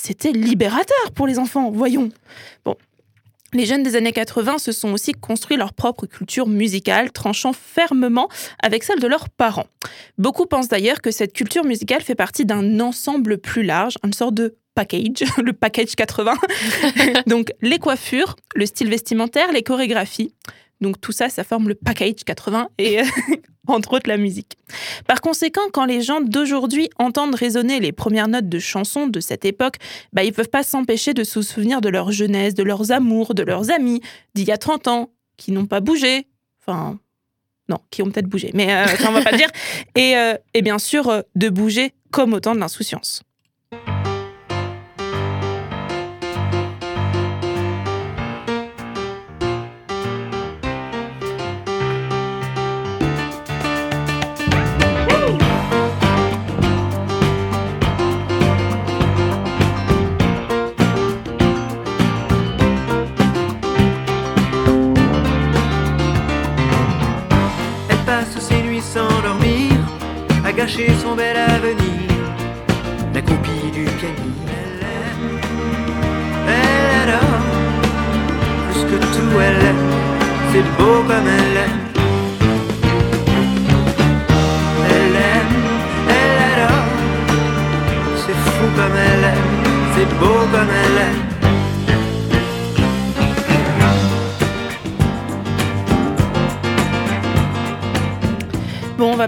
C'était 0.00 0.30
libérateur 0.30 1.10
pour 1.12 1.26
les 1.26 1.40
enfants, 1.40 1.72
voyons. 1.72 2.10
Bon. 2.64 2.76
Les 3.52 3.66
jeunes 3.66 3.82
des 3.82 3.96
années 3.96 4.12
80 4.12 4.58
se 4.58 4.70
sont 4.70 4.92
aussi 4.92 5.12
construits 5.12 5.56
leur 5.56 5.72
propre 5.72 6.06
culture 6.06 6.46
musicale, 6.46 7.10
tranchant 7.10 7.52
fermement 7.52 8.28
avec 8.62 8.84
celle 8.84 9.00
de 9.00 9.08
leurs 9.08 9.28
parents. 9.28 9.66
Beaucoup 10.16 10.46
pensent 10.46 10.68
d'ailleurs 10.68 11.00
que 11.00 11.10
cette 11.10 11.32
culture 11.32 11.64
musicale 11.64 12.02
fait 12.02 12.14
partie 12.14 12.44
d'un 12.44 12.78
ensemble 12.78 13.38
plus 13.38 13.64
large, 13.64 13.96
une 14.04 14.12
sorte 14.12 14.34
de 14.34 14.56
package, 14.76 15.24
le 15.42 15.52
package 15.52 15.96
80. 15.96 16.34
Donc 17.26 17.52
les 17.60 17.80
coiffures, 17.80 18.36
le 18.54 18.66
style 18.66 18.90
vestimentaire, 18.90 19.50
les 19.50 19.64
chorégraphies. 19.64 20.32
Donc 20.80 21.00
tout 21.00 21.12
ça, 21.12 21.28
ça 21.28 21.42
forme 21.42 21.68
le 21.68 21.74
package 21.74 22.22
80 22.24 22.68
et 22.78 23.00
entre 23.74 23.94
autres 23.94 24.08
la 24.08 24.16
musique. 24.16 24.56
Par 25.06 25.20
conséquent, 25.20 25.62
quand 25.72 25.84
les 25.84 26.02
gens 26.02 26.20
d'aujourd'hui 26.20 26.90
entendent 26.98 27.34
résonner 27.34 27.80
les 27.80 27.92
premières 27.92 28.28
notes 28.28 28.48
de 28.48 28.58
chansons 28.58 29.06
de 29.06 29.20
cette 29.20 29.44
époque, 29.44 29.76
bah, 30.12 30.24
ils 30.24 30.32
peuvent 30.32 30.48
pas 30.48 30.62
s'empêcher 30.62 31.14
de 31.14 31.24
se 31.24 31.42
souvenir 31.42 31.80
de 31.80 31.88
leur 31.88 32.10
jeunesse, 32.12 32.54
de 32.54 32.62
leurs 32.62 32.92
amours, 32.92 33.34
de 33.34 33.42
leurs 33.42 33.70
amis 33.70 34.00
d'il 34.34 34.46
y 34.46 34.52
a 34.52 34.58
30 34.58 34.88
ans, 34.88 35.10
qui 35.36 35.52
n'ont 35.52 35.66
pas 35.66 35.80
bougé. 35.80 36.26
Enfin, 36.60 36.98
non, 37.68 37.78
qui 37.90 38.02
ont 38.02 38.10
peut-être 38.10 38.26
bougé, 38.26 38.50
mais 38.54 38.72
euh, 38.72 38.86
ça 38.86 39.10
on 39.10 39.12
va 39.12 39.22
pas 39.22 39.32
le 39.32 39.36
dire. 39.36 39.50
Et, 39.94 40.16
euh, 40.16 40.34
et 40.54 40.62
bien 40.62 40.78
sûr, 40.78 41.08
euh, 41.08 41.22
de 41.34 41.48
bouger 41.48 41.92
comme 42.10 42.32
au 42.32 42.40
temps 42.40 42.54
de 42.54 42.60
l'insouciance. 42.60 43.22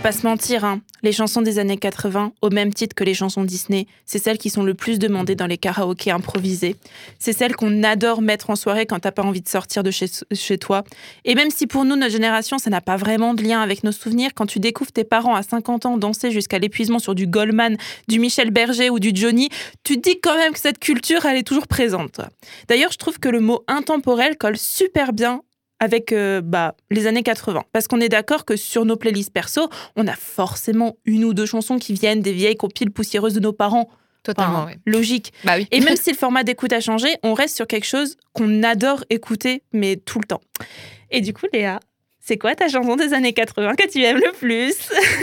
Pas 0.03 0.13
se 0.13 0.27
mentir, 0.27 0.65
hein. 0.65 0.81
les 1.03 1.13
chansons 1.13 1.43
des 1.43 1.59
années 1.59 1.77
80, 1.77 2.33
au 2.41 2.49
même 2.49 2.73
titre 2.73 2.95
que 2.95 3.05
les 3.05 3.13
chansons 3.13 3.45
Disney, 3.45 3.87
c'est 4.07 4.19
celles 4.19 4.39
qui 4.39 4.49
sont 4.49 4.63
le 4.63 4.73
plus 4.73 4.99
demandées 4.99 5.35
dans 5.35 5.47
les 5.47 5.59
karaokés 5.59 6.11
improvisés. 6.11 6.77
C'est 7.19 7.35
celles 7.35 7.55
qu'on 7.55 7.83
adore 7.83 8.23
mettre 8.23 8.49
en 8.49 8.57
soirée 8.57 8.87
quand 8.87 9.01
t'as 9.01 9.11
pas 9.11 9.23
envie 9.23 9.43
de 9.43 9.49
sortir 9.49 9.83
de 9.83 9.91
chez, 9.91 10.07
chez 10.33 10.57
toi. 10.57 10.85
Et 11.27 11.35
même 11.35 11.51
si 11.51 11.67
pour 11.67 11.85
nous, 11.85 11.97
notre 11.97 12.13
génération, 12.13 12.57
ça 12.57 12.71
n'a 12.71 12.81
pas 12.81 12.97
vraiment 12.97 13.35
de 13.35 13.43
lien 13.43 13.61
avec 13.61 13.85
nos 13.85 13.93
souvenirs, 13.93 14.31
quand 14.35 14.47
tu 14.47 14.59
découvres 14.59 14.93
tes 14.93 15.05
parents 15.05 15.35
à 15.35 15.43
50 15.43 15.85
ans 15.85 15.99
danser 15.99 16.31
jusqu'à 16.31 16.59
l'épuisement 16.59 16.99
sur 16.99 17.15
du 17.15 17.27
Goldman, 17.27 17.77
du 18.09 18.19
Michel 18.19 18.51
Berger 18.51 18.89
ou 18.89 19.01
du 19.01 19.11
Johnny, 19.13 19.51
tu 19.85 20.01
te 20.01 20.09
dis 20.09 20.19
quand 20.19 20.37
même 20.37 20.55
que 20.55 20.61
cette 20.61 20.79
culture, 20.79 21.27
elle 21.27 21.37
est 21.37 21.47
toujours 21.47 21.67
présente. 21.67 22.23
D'ailleurs, 22.69 22.93
je 22.93 22.99
trouve 22.99 23.19
que 23.19 23.29
le 23.29 23.41
mot 23.41 23.65
intemporel 23.69 24.39
colle 24.39 24.57
super 24.57 25.13
bien 25.13 25.43
avec 25.81 26.13
euh, 26.13 26.41
bah, 26.43 26.75
les 26.91 27.07
années 27.07 27.23
80. 27.23 27.65
Parce 27.73 27.89
qu'on 27.89 28.01
est 28.01 28.09
d'accord 28.09 28.45
que 28.45 28.57
sur 28.57 28.85
nos 28.85 28.97
playlists 28.97 29.33
perso, 29.33 29.69
on 29.97 30.07
a 30.07 30.15
forcément 30.15 30.97
une 31.07 31.25
ou 31.25 31.35
deux 31.35 31.47
chansons 31.47 31.79
qui 31.79 31.95
viennent 31.95 32.21
des 32.21 32.33
vieilles 32.33 32.57
compiles 32.57 32.91
poussiéreuses 32.91 33.35
de 33.35 33.41
nos 33.41 33.53
parents. 33.53 33.89
Totalement, 34.23 34.65
Enfin. 34.65 34.75
Logique. 34.85 35.33
Bah 35.45 35.55
oui. 35.57 35.67
Et 35.71 35.81
même 35.81 35.97
si 36.01 36.11
le 36.11 36.17
format 36.17 36.45
d'écoute 36.45 36.73
a 36.75 36.81
changé, 36.81 37.09
on 37.23 37.33
reste 37.33 37.57
sur 37.57 37.67
quelque 37.67 37.87
chose 37.87 38.17
qu'on 38.35 38.63
adore 38.63 39.03
écouter, 39.09 39.63
mais 39.73 39.97
tout 39.97 40.21
le 40.21 40.27
temps. 40.27 40.43
Et 41.11 41.23
du 41.23 41.33
coup, 41.33 41.47
Léa, 41.53 41.81
c'est 42.21 42.37
quoi 42.37 42.55
ta 42.55 42.69
chanson 42.69 42.97
des 42.97 43.15
années 43.15 43.33
80 43.33 43.75
que 43.77 43.91
tu 43.91 44.03
aimes 44.05 44.19
le 44.19 44.33
plus? 44.33 44.75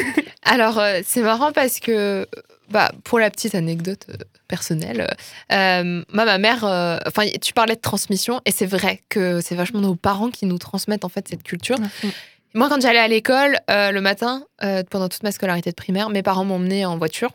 Alors, 0.43 0.79
euh, 0.79 1.01
c'est 1.05 1.21
marrant 1.21 1.51
parce 1.51 1.79
que, 1.79 2.25
bah, 2.71 2.91
pour 3.03 3.19
la 3.19 3.29
petite 3.29 3.53
anecdote 3.53 4.07
personnelle, 4.47 5.07
euh, 5.51 6.03
moi, 6.11 6.25
ma 6.25 6.37
mère, 6.37 6.63
euh, 6.63 6.97
enfin, 7.05 7.27
tu 7.41 7.53
parlais 7.53 7.75
de 7.75 7.81
transmission, 7.81 8.41
et 8.45 8.51
c'est 8.51 8.65
vrai 8.65 9.03
que 9.09 9.41
c'est 9.41 9.55
vachement 9.55 9.81
nos 9.81 9.95
parents 9.95 10.29
qui 10.29 10.45
nous 10.45 10.57
transmettent 10.57 11.05
en 11.05 11.09
fait 11.09 11.27
cette 11.27 11.43
culture. 11.43 11.77
Moi, 12.53 12.69
quand 12.69 12.81
j'allais 12.81 12.99
à 12.99 13.07
l'école 13.07 13.57
euh, 13.69 13.91
le 13.91 14.01
matin, 14.01 14.43
pendant 14.89 15.09
toute 15.09 15.23
ma 15.23 15.31
scolarité 15.31 15.69
de 15.69 15.75
primaire, 15.75 16.09
mes 16.09 16.23
parents 16.23 16.45
m'emmenaient 16.45 16.85
en 16.85 16.97
voiture. 16.97 17.31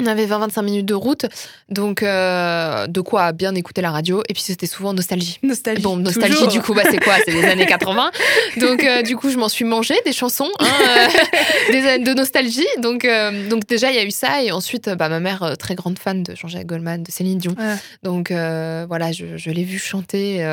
On 0.00 0.06
avait 0.06 0.26
20-25 0.26 0.62
minutes 0.64 0.86
de 0.86 0.94
route, 0.94 1.26
donc 1.68 2.02
euh, 2.02 2.86
de 2.86 3.00
quoi 3.00 3.32
bien 3.32 3.54
écouter 3.54 3.80
la 3.82 3.90
radio. 3.90 4.22
Et 4.28 4.32
puis 4.34 4.42
c'était 4.42 4.66
souvent 4.66 4.92
nostalgie. 4.94 5.38
Nostalgie. 5.42 5.82
Bon, 5.82 5.96
nostalgie, 5.96 6.34
toujours. 6.34 6.48
du 6.48 6.60
coup, 6.60 6.74
bah, 6.74 6.82
c'est 6.90 7.02
quoi? 7.02 7.14
C'est 7.24 7.32
les 7.32 7.44
années 7.44 7.66
80. 7.70 8.10
Donc, 8.58 8.84
euh, 8.84 9.02
du 9.02 9.16
coup, 9.16 9.30
je 9.30 9.36
m'en 9.36 9.48
suis 9.48 9.64
mangé 9.64 9.94
des 10.04 10.12
chansons 10.12 10.50
hein, 10.58 10.66
euh, 10.66 11.06
des 11.72 11.86
années 11.86 12.04
de 12.04 12.14
nostalgie. 12.14 12.66
Donc, 12.78 13.06
donc 13.48 13.66
déjà, 13.66 13.90
il 13.90 13.96
y 13.96 13.98
a 13.98 14.04
eu 14.04 14.10
ça. 14.10 14.42
Et 14.42 14.52
ensuite, 14.52 14.88
bah, 14.90 15.08
ma 15.08 15.20
mère, 15.20 15.54
très 15.58 15.74
grande 15.74 15.98
fan 15.98 16.22
de 16.22 16.34
Jean-Jacques 16.34 16.66
Goldman, 16.66 17.02
de 17.02 17.10
Céline 17.10 17.38
Dion. 17.38 17.54
Ouais. 17.58 17.74
Donc, 18.02 18.30
voilà, 18.30 19.12
je, 19.12 19.36
je 19.36 19.50
l'ai 19.50 19.64
vu 19.64 19.78
chanter 19.78 20.44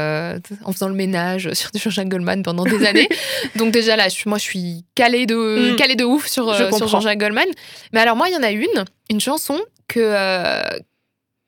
en 0.64 0.72
faisant 0.72 0.88
le 0.90 0.96
ménage 0.96 1.52
sur 1.54 1.72
du 1.72 1.80
Jean-Jacques 1.80 2.10
Goldman 2.10 2.44
pendant 2.44 2.64
des 2.64 2.86
années. 2.86 3.10
donc, 3.56 3.72
déjà, 3.72 3.96
là, 3.96 4.10
je, 4.10 4.28
moi, 4.28 4.38
je 4.38 4.44
suis 4.44 4.84
calée 4.96 5.26
de, 5.26 5.38
Mm. 5.58 5.76
calée 5.76 5.96
de 5.96 6.04
ouf 6.04 6.28
sur, 6.28 6.54
Je 6.54 6.70
sur. 6.76 6.88
Jean-Jacques 6.88 7.20
Goldman. 7.20 7.48
Mais 7.94 8.00
alors, 8.02 8.16
moi, 8.16 8.28
il 8.30 8.34
y 8.34 8.38
en 8.38 8.44
a 8.44 8.52
une, 8.52 8.86
une 9.10 9.20
chanson 9.20 9.60
que. 9.88 10.00
euh, 10.00 10.80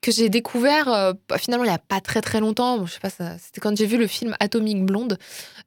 que 0.01 0.13
j'ai 0.13 0.29
découvert 0.29 0.87
euh, 0.87 1.11
bah, 1.27 1.37
finalement 1.37 1.65
il 1.65 1.67
n'y 1.67 1.75
a 1.75 1.77
pas 1.77 1.99
très 1.99 2.21
très 2.21 2.39
longtemps. 2.39 2.85
Je 2.85 2.93
sais 2.93 3.01
pas, 3.01 3.09
c'était 3.09 3.59
quand 3.59 3.75
j'ai 3.75 3.85
vu 3.85 3.97
le 3.97 4.07
film 4.07 4.33
Atomic 4.39 4.85
Blonde. 4.85 5.17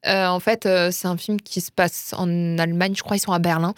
Euh, 0.07 0.25
en 0.25 0.39
fait, 0.39 0.67
c'est 0.91 1.07
un 1.07 1.17
film 1.17 1.39
qui 1.39 1.61
se 1.61 1.69
passe 1.71 2.15
en 2.17 2.57
Allemagne, 2.57 2.95
je 2.95 3.03
crois, 3.03 3.15
ils 3.15 3.19
sont 3.19 3.31
à 3.31 3.37
Berlin. 3.37 3.75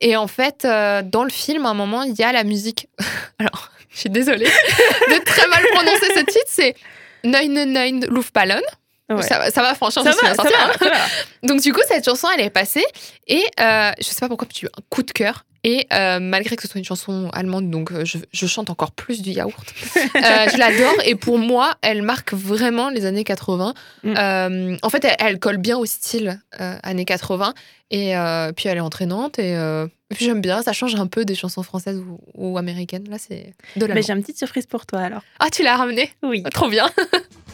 Et 0.00 0.14
en 0.16 0.28
fait, 0.28 0.62
dans 0.62 1.24
le 1.24 1.30
film, 1.30 1.66
à 1.66 1.70
un 1.70 1.74
moment, 1.74 2.04
il 2.04 2.14
y 2.14 2.22
a 2.22 2.30
la 2.30 2.44
musique. 2.44 2.88
Alors, 3.40 3.72
je 3.90 3.98
suis 3.98 4.08
désolée 4.08 4.44
de 5.10 5.24
très 5.24 5.48
mal 5.48 5.64
prononcer 5.72 6.06
ce 6.14 6.20
titre, 6.20 6.46
c'est 6.46 6.76
Neun 7.24 7.72
Neun 7.72 8.06
Luftballon. 8.06 8.62
Ouais. 9.08 9.22
Ça, 9.22 9.38
va- 9.38 9.50
ça 9.50 9.62
va, 9.62 9.74
franchement, 9.74 10.02
Ça 10.02 10.10
va, 10.10 10.34
ça 10.34 10.42
va, 10.42 10.88
va. 10.90 10.96
Donc 11.44 11.60
du 11.60 11.72
coup, 11.72 11.80
cette 11.88 12.04
chanson, 12.04 12.26
elle 12.36 12.44
est 12.44 12.50
passée 12.50 12.84
et 13.28 13.44
euh, 13.60 13.92
je 13.98 14.04
sais 14.04 14.20
pas 14.20 14.28
pourquoi, 14.28 14.48
j'ai 14.52 14.66
eu 14.66 14.70
un 14.76 14.82
coup 14.90 15.02
de 15.02 15.12
cœur. 15.12 15.44
Et 15.62 15.84
euh, 15.92 16.20
malgré 16.20 16.54
que 16.54 16.62
ce 16.62 16.68
soit 16.68 16.78
une 16.78 16.84
chanson 16.84 17.28
allemande, 17.32 17.70
donc 17.70 17.90
euh, 17.90 18.04
je, 18.04 18.18
je 18.32 18.46
chante 18.46 18.70
encore 18.70 18.92
plus 18.92 19.20
du 19.22 19.30
yaourt, 19.30 19.74
euh, 19.96 19.98
je 20.14 20.56
l'adore. 20.58 20.94
Et 21.04 21.16
pour 21.16 21.38
moi, 21.38 21.74
elle 21.82 22.02
marque 22.02 22.34
vraiment 22.34 22.88
les 22.88 23.04
années 23.04 23.24
80. 23.24 23.74
Mm. 24.04 24.76
En 24.80 24.90
fait, 24.90 25.04
elle, 25.04 25.16
elle 25.18 25.38
colle 25.40 25.56
bien 25.56 25.76
au 25.76 25.84
style 25.86 26.40
années 26.58 27.04
80. 27.04 27.52
Et 27.90 28.14
puis 28.56 28.68
elle 28.68 28.76
est 28.76 28.80
entraînante. 28.80 29.38
Et, 29.40 29.52
et 29.54 30.14
puis 30.14 30.24
j'aime 30.24 30.40
bien, 30.40 30.62
ça 30.62 30.72
change 30.72 30.94
un 30.94 31.08
peu 31.08 31.24
des 31.24 31.34
chansons 31.34 31.64
françaises 31.64 31.98
ou, 31.98 32.20
ou 32.34 32.58
américaines. 32.58 33.08
Là, 33.10 33.16
c'est 33.18 33.54
de 33.74 33.86
la 33.86 33.94
Mais 33.94 34.02
j'ai 34.02 34.12
une 34.12 34.20
petite 34.22 34.38
surprise 34.38 34.66
pour 34.66 34.86
toi 34.86 35.00
alors. 35.00 35.22
Ah, 35.40 35.50
tu 35.50 35.64
l'as 35.64 35.76
ramené 35.76 36.12
Oui. 36.22 36.44
Trop 36.52 36.68
bien 36.68 36.88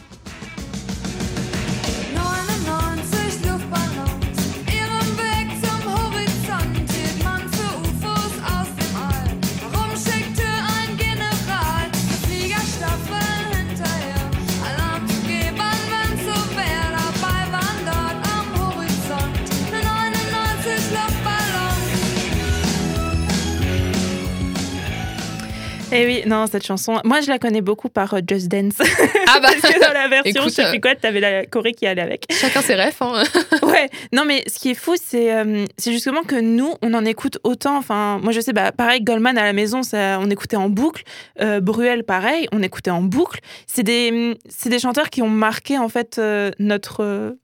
99 25.93 25.99
Luftballons. 25.99 26.01
Et 26.01 26.05
oui, 26.05 26.29
non, 26.29 26.47
cette 26.47 26.65
chanson, 26.65 26.99
moi 27.03 27.21
je 27.21 27.29
la 27.29 27.39
connais 27.39 27.61
beaucoup 27.61 27.89
par 27.89 28.13
euh, 28.13 28.19
Just 28.27 28.47
Dance. 28.47 28.73
Ah 28.79 29.39
bah, 29.41 29.49
Parce 29.61 29.73
que 29.73 29.79
dans 29.79 29.93
la 29.93 30.07
version, 30.07 30.41
Écoute, 30.41 30.43
je 30.45 30.49
sais 30.49 30.65
euh, 30.65 30.69
plus 30.69 30.81
quoi, 30.81 30.95
t'avais 30.95 31.19
la 31.19 31.45
choré 31.45 31.73
qui 31.73 31.85
allait 31.85 32.01
avec. 32.01 32.25
chacun 32.31 32.61
ses 32.61 32.75
rêves. 32.75 32.95
Hein. 33.01 33.23
Ouais, 33.63 33.89
non, 34.11 34.25
mais 34.25 34.43
ce 34.47 34.59
qui 34.59 34.71
est 34.71 34.75
fou, 34.75 34.95
c'est 35.01 35.33
euh, 35.33 35.65
c'est 35.77 35.91
justement 35.91 36.23
que 36.23 36.35
nous, 36.35 36.73
on 36.81 36.93
en 36.93 37.05
écoute 37.05 37.39
autant. 37.43 37.77
Enfin, 37.77 38.19
moi 38.21 38.31
je 38.31 38.39
sais, 38.39 38.53
bah, 38.53 38.71
pareil, 38.71 39.01
Goldman 39.01 39.37
à 39.37 39.43
la 39.43 39.53
maison, 39.53 39.83
ça, 39.83 40.19
on 40.19 40.29
écoutait 40.29 40.57
en 40.57 40.69
boucle. 40.69 41.03
Euh, 41.41 41.59
Bruel, 41.59 42.03
pareil, 42.03 42.47
on 42.51 42.61
écoutait 42.61 42.91
en 42.91 43.01
boucle. 43.01 43.39
C'est 43.67 43.83
des, 43.83 44.37
des 44.65 44.79
chanteurs 44.79 45.09
qui 45.09 45.21
ont 45.21 45.29
marqué 45.29 45.77
en 45.77 45.89
fait 45.89 46.17
euh, 46.17 46.51
notre. 46.59 47.35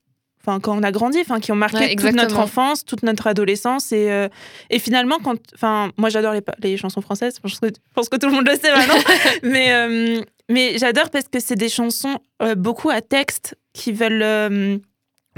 Enfin, 0.42 0.58
quand 0.58 0.76
on 0.76 0.82
a 0.82 0.90
grandi, 0.90 1.18
enfin, 1.20 1.38
qui 1.38 1.52
ont 1.52 1.56
marqué 1.56 1.78
Ouais, 1.78 1.96
toute 1.96 2.14
notre 2.14 2.38
enfance, 2.38 2.84
toute 2.84 3.02
notre 3.02 3.26
adolescence. 3.26 3.92
Et, 3.92 4.10
euh, 4.10 4.28
et 4.70 4.78
finalement, 4.78 5.18
quand. 5.22 5.38
Enfin, 5.54 5.90
moi, 5.98 6.08
j'adore 6.08 6.32
les, 6.32 6.42
les 6.62 6.76
chansons 6.76 7.02
françaises. 7.02 7.34
Je 7.36 7.40
pense, 7.40 7.60
que, 7.60 7.66
je 7.68 7.92
pense 7.94 8.08
que 8.08 8.16
tout 8.16 8.26
le 8.26 8.32
monde 8.32 8.48
le 8.48 8.56
sait 8.56 8.74
maintenant. 8.74 8.94
mais 9.42 9.72
euh, 9.72 10.22
mais 10.48 10.78
j'adore 10.78 11.10
parce 11.10 11.28
que 11.28 11.40
c'est 11.40 11.56
des 11.56 11.68
chansons 11.68 12.18
euh, 12.42 12.54
beaucoup 12.54 12.90
à 12.90 13.02
texte 13.02 13.56
qui 13.74 13.92
veulent. 13.92 14.80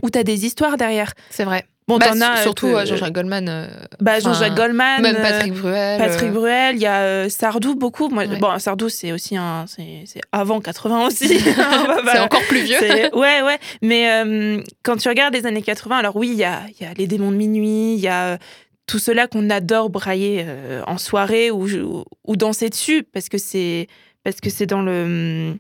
où 0.03 0.11
t'as 0.11 0.23
des 0.23 0.47
histoires 0.47 0.77
derrière. 0.77 1.13
C'est 1.31 1.45
vrai. 1.45 1.67
Bon, 1.89 1.99
Bah, 1.99 2.07
t'en 2.11 2.21
as. 2.21 2.39
euh, 2.39 2.43
surtout 2.43 2.69
que- 2.69 2.75
euh, 2.77 2.87
Jean-Jacques 2.87 3.13
Goldman. 3.13 3.49
euh, 3.49 3.67
bah, 4.01 4.21
Jean-Jacques 4.21 4.55
Goldman. 4.55 5.03
Même 5.03 5.17
Patrick 5.17 5.53
Bruel. 5.55 5.99
Patrick 5.99 6.31
Bruel, 6.31 6.77
il 6.77 6.83
y 6.83 6.87
a 6.87 7.29
Sardou 7.29 7.75
beaucoup. 7.75 8.09
Moi, 8.09 8.25
Ouais. 8.25 8.37
Bon, 8.39 8.57
Sardou, 8.59 8.89
c'est 8.89 9.11
aussi 9.13 9.37
un. 9.37 9.65
C'est 9.67 10.21
avant 10.31 10.61
80 10.61 11.07
aussi. 11.07 11.27
C'est 12.13 12.19
encore 12.21 12.43
plus 12.49 12.61
vieux. 12.63 12.79
Ouais, 13.15 13.43
ouais. 13.43 13.59
Mais 13.83 14.63
quand 14.83 14.97
tu 14.97 15.09
regardes 15.09 15.35
les 15.35 15.45
années 15.47 15.63
80, 15.63 15.97
alors 15.99 16.17
oui, 16.17 16.29
il 16.33 16.39
y 16.39 16.45
a, 16.45 16.63
y 16.81 16.85
a 16.85 16.93
Les 16.97 17.07
démons 17.07 17.31
de 17.33 17.37
minuit, 17.37 17.95
il 17.95 18.01
y 18.01 18.09
a 18.09 18.39
tout 18.87 18.99
cela 18.99 19.27
qu'on 19.27 19.49
adore 19.51 19.91
brailler 19.91 20.45
en 20.87 20.99
soirée 20.99 21.51
ou, 21.51 21.67
ou, 21.69 22.05
ou 22.25 22.37
danser 22.37 22.69
dessus 22.69 23.03
parce 23.13 23.29
que 23.29 23.39
c'est 23.39 23.89
parce 24.25 24.41
que 24.41 24.51
c'est 24.51 24.67
dans 24.67 24.83
le. 24.83 25.55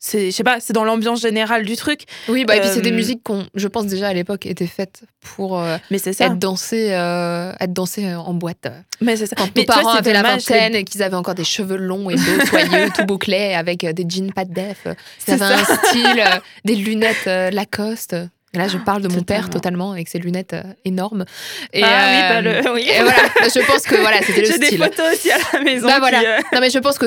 C'est, 0.00 0.26
je 0.26 0.36
sais 0.36 0.44
pas, 0.44 0.60
c'est 0.60 0.72
dans 0.72 0.84
l'ambiance 0.84 1.20
générale 1.20 1.64
du 1.64 1.74
truc. 1.74 2.02
Oui, 2.28 2.44
bah, 2.44 2.54
et 2.56 2.60
puis 2.60 2.68
c'est 2.72 2.80
des 2.82 2.92
Euh, 2.92 2.94
musiques 2.94 3.22
qu'on, 3.24 3.44
je 3.54 3.66
pense 3.66 3.86
déjà 3.86 4.06
à 4.08 4.12
l'époque, 4.12 4.46
étaient 4.46 4.68
faites 4.68 5.02
pour 5.20 5.58
euh, 5.58 5.76
Mais 5.90 5.98
c'est 5.98 6.12
ça. 6.12 6.26
être 6.26 6.38
dansées, 6.38 6.92
euh, 6.92 7.52
être 7.58 7.72
dansées 7.72 8.06
euh, 8.06 8.16
en 8.18 8.32
boîte. 8.32 8.68
Mais 9.00 9.16
c'est 9.16 9.26
ça. 9.26 9.34
Quand 9.36 9.48
Mais 9.56 9.62
nos 9.62 9.66
parents 9.66 9.92
c'est 9.92 9.98
avaient 9.98 10.12
la 10.12 10.22
vingtaine 10.22 10.76
et 10.76 10.84
qu'ils 10.84 11.02
avaient 11.02 11.16
encore 11.16 11.34
des 11.34 11.42
cheveux 11.42 11.76
longs 11.76 12.10
et 12.10 12.14
beaux, 12.14 12.46
soyeux, 12.46 12.90
tout 12.94 13.04
bouclés, 13.06 13.54
avec 13.54 13.84
des 13.84 14.04
jeans 14.08 14.32
pas 14.32 14.44
de 14.44 14.54
def. 14.54 14.86
Ils 15.26 15.34
avaient 15.34 15.54
un 15.54 15.64
style, 15.64 16.24
des 16.64 16.76
lunettes 16.76 17.26
Lacoste. 17.52 18.14
Là, 18.54 18.66
je 18.68 18.78
parle 18.78 19.02
de 19.02 19.08
mon 19.08 19.22
père 19.24 19.50
Totalement. 19.50 19.92
avec 19.92 20.08
ses 20.08 20.18
lunettes 20.20 20.56
énormes. 20.84 21.24
Et, 21.72 21.82
ah 21.84 21.88
oui, 21.88 22.20
bah, 22.28 22.40
le, 22.40 22.72
oui. 22.72 22.86
et 22.88 23.02
voilà, 23.02 23.22
je 23.42 23.66
pense 23.66 23.82
que 23.82 23.96
voilà, 23.96 24.22
c'était 24.22 24.40
le 24.42 24.46
J'ai 24.46 24.58
des 24.58 24.66
style. 24.68 24.78
photos 24.82 25.12
aussi 25.12 25.30
à 25.30 25.36
la 25.52 25.60
maison. 25.60 25.86
Bah, 25.86 25.94
qui, 25.94 26.00
voilà. 26.00 26.38
Non, 26.52 26.60
mais 26.60 26.70
je 26.70 26.78
pense 26.78 26.98
que, 26.98 27.06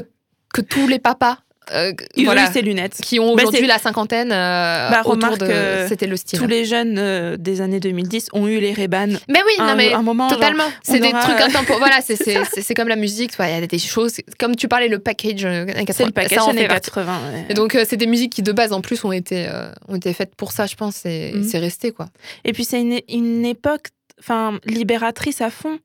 que 0.53 0.61
tous 0.61 0.87
les 0.87 0.99
papas 0.99 1.37
euh, 1.73 1.93
ils 2.15 2.21
ont 2.23 2.25
voilà, 2.25 2.49
eu 2.49 2.53
ces 2.53 2.61
lunettes. 2.61 2.97
qui 3.01 3.19
ont 3.19 3.27
Bah, 3.35 3.43
aujourd'hui 3.43 3.61
c'est- 3.61 3.67
la 3.67 3.77
cinquantaine, 3.77 4.31
euh, 4.31 4.89
Bah, 4.89 5.01
remarque, 5.03 5.37
de. 5.39 5.45
euh, 5.45 5.87
C'était 5.87 6.07
le 6.07 6.17
style. 6.17 6.39
Tous 6.39 6.47
les 6.47 6.65
jeunes 6.65 6.97
euh, 6.97 7.37
des 7.37 7.61
années 7.61 7.79
2010 7.79 8.27
ont 8.33 8.47
eu 8.47 8.59
les 8.59 8.73
Ray-Ban. 8.73 9.07
Mais 9.29 9.39
oui, 9.45 9.53
un, 9.59 9.67
non, 9.67 9.75
mais 9.75 9.93
un 9.93 10.01
moment. 10.01 10.27
Totalement. 10.27 10.63
C'est 10.83 10.99
des 10.99 11.09
aura- 11.09 11.19
trucs 11.21 11.39
intemporels. 11.39 11.77
Voilà, 11.79 12.01
c'est- 12.01 12.15
c'est 12.15 12.37
c'est- 12.53 12.61
c'est 12.61 12.73
comme 12.73 12.87
la 12.89 12.95
musique. 12.95 13.31
Il 13.39 13.45
y 13.49 13.51
a 13.51 13.65
des 13.67 13.79
choses. 13.79 14.17
Comme 14.39 14.55
tu 14.55 14.67
parlais, 14.67 14.87
le 14.87 14.99
package. 14.99 15.45
euh, 15.45 15.61
années 15.63 15.85
80, 15.85 15.93
c'est 15.93 16.05
le 16.05 16.11
package 16.11 16.37
ça 16.37 16.43
en 16.45 16.49
années 16.49 16.61
fait 16.63 16.67
partie. 16.67 16.89
80. 16.91 17.19
ouais. 17.33 17.45
Et 17.49 17.53
donc, 17.53 17.75
euh, 17.75 17.85
c'est 17.87 17.97
des 17.97 18.07
musiques 18.07 18.33
qui, 18.33 18.41
de 18.41 18.51
base, 18.51 18.73
en 18.73 18.81
plus, 18.81 19.03
ont 19.05 19.11
été, 19.11 19.47
euh, 19.47 19.71
ont 19.87 19.95
été 19.95 20.11
faites 20.13 20.35
pour 20.35 20.51
ça, 20.51 20.65
je 20.65 20.75
pense. 20.75 21.05
Et 21.05 21.31
Mhm. 21.35 21.43
c'est 21.43 21.59
resté, 21.59 21.91
quoi. 21.91 22.07
Et 22.43 22.53
puis 22.53 22.65
c'est 22.65 22.81
une, 22.81 22.99
une 23.07 23.45
époque 23.45 23.87
enfin, 24.19 24.59
libératrice 24.65 25.41
à 25.41 25.49
fond. 25.49 25.79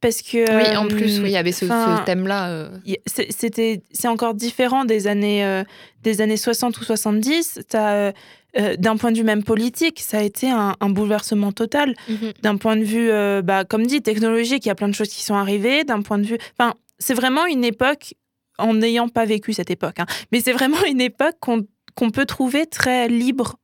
Parce 0.00 0.22
que. 0.22 0.38
oui, 0.56 0.76
en 0.76 0.86
plus, 0.88 1.20
oui, 1.20 1.28
il 1.28 1.32
y 1.32 1.36
avait 1.36 1.52
ce, 1.52 1.66
ce 1.66 1.72
enfin, 1.72 2.02
thème-là. 2.04 2.50
euh. 2.50 2.68
C'était, 3.06 3.82
c'est 3.92 4.08
encore 4.08 4.34
différent 4.34 4.84
des 4.84 5.06
années, 5.06 5.44
euh, 5.44 5.64
des 6.02 6.20
années 6.20 6.36
60 6.36 6.78
ou 6.78 6.84
70. 6.84 7.60
T'as, 7.68 7.94
euh, 7.94 8.12
euh, 8.58 8.76
d'un 8.76 8.96
point 8.96 9.10
de 9.12 9.16
vue 9.18 9.24
même 9.24 9.42
politique, 9.42 10.00
ça 10.00 10.18
a 10.18 10.22
été 10.22 10.50
un, 10.50 10.76
un 10.80 10.88
bouleversement 10.90 11.52
total. 11.52 11.94
d'un 12.42 12.56
point 12.56 12.76
de 12.76 12.84
vue, 12.84 13.10
bah, 13.42 13.64
comme 13.64 13.86
dit, 13.86 14.02
technologique, 14.02 14.64
il 14.66 14.68
y 14.68 14.72
a 14.72 14.74
plein 14.74 14.88
de 14.88 14.94
choses 14.94 15.08
qui 15.08 15.22
sont 15.24 15.34
arrivées. 15.34 15.84
D'un 15.84 16.02
point 16.02 16.18
de 16.18 16.26
vue. 16.26 16.38
Enfin, 16.58 16.74
c'est 16.98 17.14
vraiment 17.14 17.46
une 17.46 17.64
époque, 17.64 18.14
en 18.58 18.74
n'ayant 18.74 19.08
pas 19.08 19.24
vécu 19.24 19.52
cette 19.52 19.70
époque, 19.70 19.98
hein, 19.98 20.06
mais 20.32 20.40
c'est 20.40 20.52
vraiment 20.52 20.82
une 20.88 21.00
époque 21.00 21.34
qu'on 21.40 21.66
qu'on 21.94 22.10
peut 22.10 22.26
trouver 22.26 22.66
très 22.66 23.08
libre. 23.08 23.56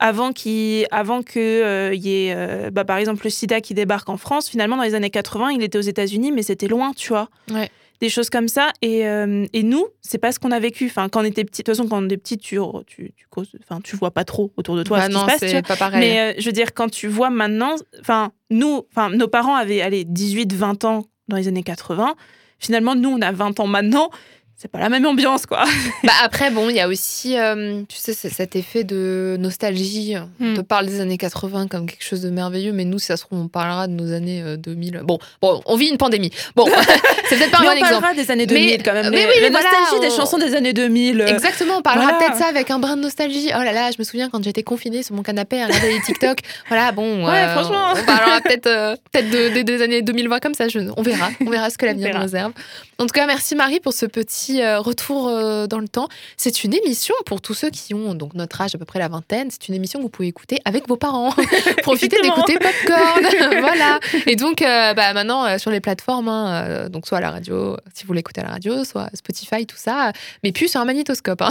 Avant, 0.00 0.32
qu'il- 0.32 0.86
avant 0.90 1.22
que 1.22 1.38
euh, 1.38 1.94
y 1.94 2.10
ait, 2.26 2.34
euh, 2.34 2.70
bah, 2.70 2.84
par 2.84 2.98
exemple, 2.98 3.24
le 3.24 3.30
sida 3.30 3.60
qui 3.60 3.74
débarque 3.74 4.08
en 4.08 4.16
France, 4.16 4.48
finalement, 4.48 4.76
dans 4.76 4.82
les 4.84 4.94
années 4.94 5.10
80, 5.10 5.50
il 5.50 5.62
était 5.62 5.78
aux 5.78 5.82
États-Unis, 5.82 6.30
mais 6.32 6.42
c'était 6.42 6.68
loin, 6.68 6.92
tu 6.96 7.08
vois. 7.08 7.28
Ouais. 7.52 7.68
Des 8.00 8.08
choses 8.10 8.30
comme 8.30 8.46
ça. 8.46 8.70
Et, 8.80 9.08
euh, 9.08 9.44
et 9.52 9.64
nous, 9.64 9.84
c'est 10.02 10.18
pas 10.18 10.30
ce 10.30 10.38
qu'on 10.38 10.52
a 10.52 10.60
vécu. 10.60 10.86
Enfin, 10.86 11.08
quand 11.08 11.20
on 11.20 11.24
était 11.24 11.42
petit, 11.44 11.62
de 11.62 11.66
toute 11.66 11.76
façon, 11.76 11.88
quand 11.88 12.00
on 12.00 12.08
est 12.08 12.16
petit, 12.16 12.38
tu, 12.38 12.56
tu, 12.86 13.12
tu, 13.18 13.26
enfin, 13.68 13.80
tu 13.82 13.96
vois 13.96 14.12
pas 14.12 14.22
trop 14.24 14.52
autour 14.56 14.76
de 14.76 14.84
toi 14.84 14.98
Bah 14.98 15.02
ce 15.04 15.08
qui 15.08 15.14
non, 15.14 15.20
se 15.22 15.26
passe. 15.26 15.50
tu 15.50 15.62
pas 15.62 15.74
pareil. 15.76 15.98
Mais 16.00 16.20
euh, 16.20 16.34
je 16.38 16.44
veux 16.46 16.52
dire, 16.52 16.74
quand 16.74 16.88
tu 16.88 17.08
vois 17.08 17.30
maintenant, 17.30 17.74
enfin, 18.00 18.30
nous, 18.50 18.82
enfin, 18.92 19.10
nos 19.10 19.26
parents 19.26 19.56
avaient 19.56 19.80
allez, 19.80 20.04
18, 20.04 20.52
20 20.52 20.84
ans 20.84 21.06
dans 21.26 21.36
les 21.36 21.48
années 21.48 21.64
80. 21.64 22.14
Finalement, 22.60 22.94
nous, 22.94 23.08
on 23.10 23.20
a 23.20 23.32
20 23.32 23.58
ans 23.58 23.66
maintenant. 23.66 24.10
C'est 24.60 24.66
pas 24.68 24.80
la 24.80 24.88
même 24.88 25.06
ambiance, 25.06 25.46
quoi. 25.46 25.62
Bah 26.02 26.10
après, 26.24 26.50
bon, 26.50 26.68
il 26.68 26.74
y 26.74 26.80
a 26.80 26.88
aussi, 26.88 27.38
euh, 27.38 27.82
tu 27.88 27.96
sais, 27.96 28.12
cet 28.12 28.56
effet 28.56 28.82
de 28.82 29.36
nostalgie. 29.38 30.16
On 30.40 30.44
Hmm. 30.44 30.54
te 30.56 30.60
parle 30.62 30.86
des 30.86 31.00
années 31.00 31.16
80 31.16 31.68
comme 31.68 31.86
quelque 31.86 32.02
chose 32.02 32.22
de 32.22 32.30
merveilleux, 32.30 32.72
mais 32.72 32.84
nous, 32.84 32.98
si 32.98 33.06
ça 33.06 33.16
se 33.16 33.22
trouve, 33.24 33.38
on 33.40 33.46
parlera 33.46 33.86
de 33.86 33.92
nos 33.92 34.12
années 34.12 34.42
euh, 34.42 34.56
2000. 34.56 35.02
Bon, 35.04 35.20
bon, 35.40 35.60
on 35.64 35.76
vit 35.76 35.86
une 35.86 35.96
pandémie. 35.96 36.32
Bon, 36.56 36.64
c'est 37.28 37.36
peut-être 37.36 37.52
pas 37.52 37.58
un 37.58 37.60
Mais 37.60 37.66
bon 37.66 37.72
on 37.72 37.76
exemple. 37.76 37.92
parlera 38.02 38.14
des 38.14 38.30
années 38.32 38.46
Mais- 38.50 38.54
2000 38.54 38.82
quand 38.82 38.92
même. 38.94 39.10
mais 39.10 39.16
les, 39.18 39.26
oui, 39.26 39.32
la 39.42 39.50
voilà, 39.50 39.68
nostalgie 39.70 40.00
des 40.08 40.12
on- 40.12 40.16
chansons 40.16 40.38
des 40.38 40.54
années 40.56 40.72
2000. 40.72 41.20
euh, 41.20 41.26
Exactement, 41.28 41.76
on 41.78 41.82
parlera 41.82 42.06
Voilà. 42.10 42.18
peut-être 42.18 42.36
ça 42.38 42.46
avec 42.48 42.72
un 42.72 42.80
brin 42.80 42.96
de 42.96 43.02
nostalgie. 43.02 43.50
Oh 43.54 43.62
là 43.62 43.70
là, 43.72 43.90
je 43.92 43.96
me 44.00 44.04
souviens 44.04 44.28
quand 44.28 44.42
j'étais 44.42 44.64
confinée 44.64 45.04
sur 45.04 45.14
mon 45.14 45.22
canapé 45.22 45.62
à 45.62 45.66
regarder 45.66 45.92
les 45.92 46.00
TikTok. 46.00 46.38
Voilà, 46.66 46.90
bon. 46.90 47.24
Ouais, 47.24 47.30
euh, 47.44 47.54
franchement. 47.54 47.92
On 47.96 48.04
parlera 48.04 48.40
peut-être 48.44 48.66
euh, 48.66 48.96
de- 49.14 49.54
de- 49.54 49.62
des 49.62 49.82
années 49.82 50.02
2020 50.02 50.40
comme 50.40 50.54
ça. 50.54 50.66
je- 50.66 50.80
on 50.96 51.02
verra. 51.02 51.28
On 51.46 51.48
verra 51.50 51.70
ce 51.70 51.78
que 51.78 51.86
l'avenir 51.86 52.12
nous 52.12 52.20
réserve. 52.22 52.52
En 53.00 53.06
tout 53.06 53.12
cas, 53.12 53.26
merci 53.26 53.54
Marie 53.54 53.78
pour 53.78 53.92
ce 53.92 54.06
petit 54.06 54.47
euh, 54.56 54.80
retour 54.80 55.28
euh, 55.28 55.66
dans 55.66 55.78
le 55.78 55.88
temps. 55.88 56.08
C'est 56.36 56.64
une 56.64 56.74
émission 56.74 57.14
pour 57.26 57.40
tous 57.40 57.54
ceux 57.54 57.70
qui 57.70 57.94
ont 57.94 58.14
donc 58.14 58.34
notre 58.34 58.60
âge, 58.60 58.74
à 58.74 58.78
peu 58.78 58.84
près 58.84 58.98
la 58.98 59.08
vingtaine. 59.08 59.48
C'est 59.50 59.68
une 59.68 59.74
émission 59.74 59.98
que 59.98 60.04
vous 60.04 60.08
pouvez 60.08 60.28
écouter 60.28 60.58
avec 60.64 60.88
vos 60.88 60.96
parents. 60.96 61.32
Profitez 61.82 62.20
d'écouter 62.22 62.58
Popcorn. 62.58 63.22
voilà. 63.60 64.00
Et 64.26 64.36
donc, 64.36 64.62
euh, 64.62 64.94
bah, 64.94 65.12
maintenant, 65.12 65.44
euh, 65.46 65.58
sur 65.58 65.70
les 65.70 65.80
plateformes, 65.80 66.28
hein, 66.28 66.64
euh, 66.64 66.88
donc 66.88 67.06
soit 67.06 67.18
à 67.18 67.20
la 67.20 67.30
radio, 67.30 67.76
si 67.94 68.04
vous 68.06 68.12
l'écoutez 68.12 68.40
à 68.40 68.44
la 68.44 68.50
radio, 68.50 68.84
soit 68.84 69.08
Spotify, 69.14 69.66
tout 69.66 69.76
ça, 69.76 70.12
mais 70.42 70.52
plus 70.52 70.68
sur 70.68 70.80
un 70.80 70.84
magnétoscope. 70.84 71.42
hein. 71.42 71.50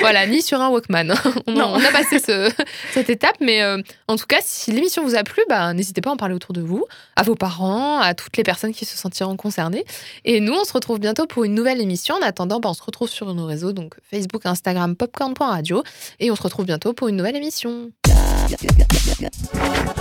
voilà, 0.00 0.26
ni 0.26 0.42
sur 0.42 0.60
un 0.60 0.68
Walkman. 0.70 1.12
on, 1.46 1.52
Non. 1.52 1.72
on 1.74 1.84
a 1.84 1.90
passé 1.92 2.18
ce- 2.18 2.50
cette 2.92 3.10
étape, 3.10 3.36
mais 3.40 3.62
en 4.08 4.16
tout 4.16 4.26
cas, 4.26 4.38
si 4.42 4.70
l'émission 4.72 5.02
vous 5.04 5.14
a 5.14 5.22
plu, 5.24 5.42
bah, 5.48 5.72
n'hésitez 5.74 6.00
pas 6.00 6.10
à 6.10 6.12
en 6.12 6.16
parler 6.16 6.34
autour 6.34 6.52
de 6.52 6.60
vous, 6.60 6.84
à 7.16 7.22
vos 7.22 7.34
parents, 7.34 7.98
à 8.00 8.14
toutes 8.14 8.36
les 8.36 8.42
personnes 8.42 8.72
qui 8.72 8.84
se 8.84 8.96
sentiront 8.96 9.36
concernées. 9.36 9.84
Et 10.24 10.40
nous, 10.40 10.52
on 10.54 10.64
se 10.64 10.72
retrouve 10.72 10.98
bientôt 10.98 11.26
pour 11.26 11.44
une 11.44 11.54
nouvelle 11.54 11.80
émission. 11.80 12.16
En 12.24 12.28
attendant, 12.28 12.58
bah, 12.58 12.70
on 12.70 12.74
se 12.74 12.82
retrouve 12.82 13.10
sur 13.10 13.34
nos 13.34 13.44
réseaux, 13.44 13.72
donc 13.72 13.96
Facebook, 14.02 14.46
Instagram, 14.46 14.96
popcorn.radio, 14.96 15.82
et 16.20 16.30
on 16.30 16.36
se 16.36 16.42
retrouve 16.42 16.64
bientôt 16.64 16.94
pour 16.94 17.08
une 17.08 17.16
nouvelle 17.16 17.36
émission. 17.36 17.90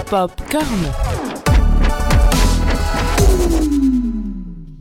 Popcorn. 0.10 0.64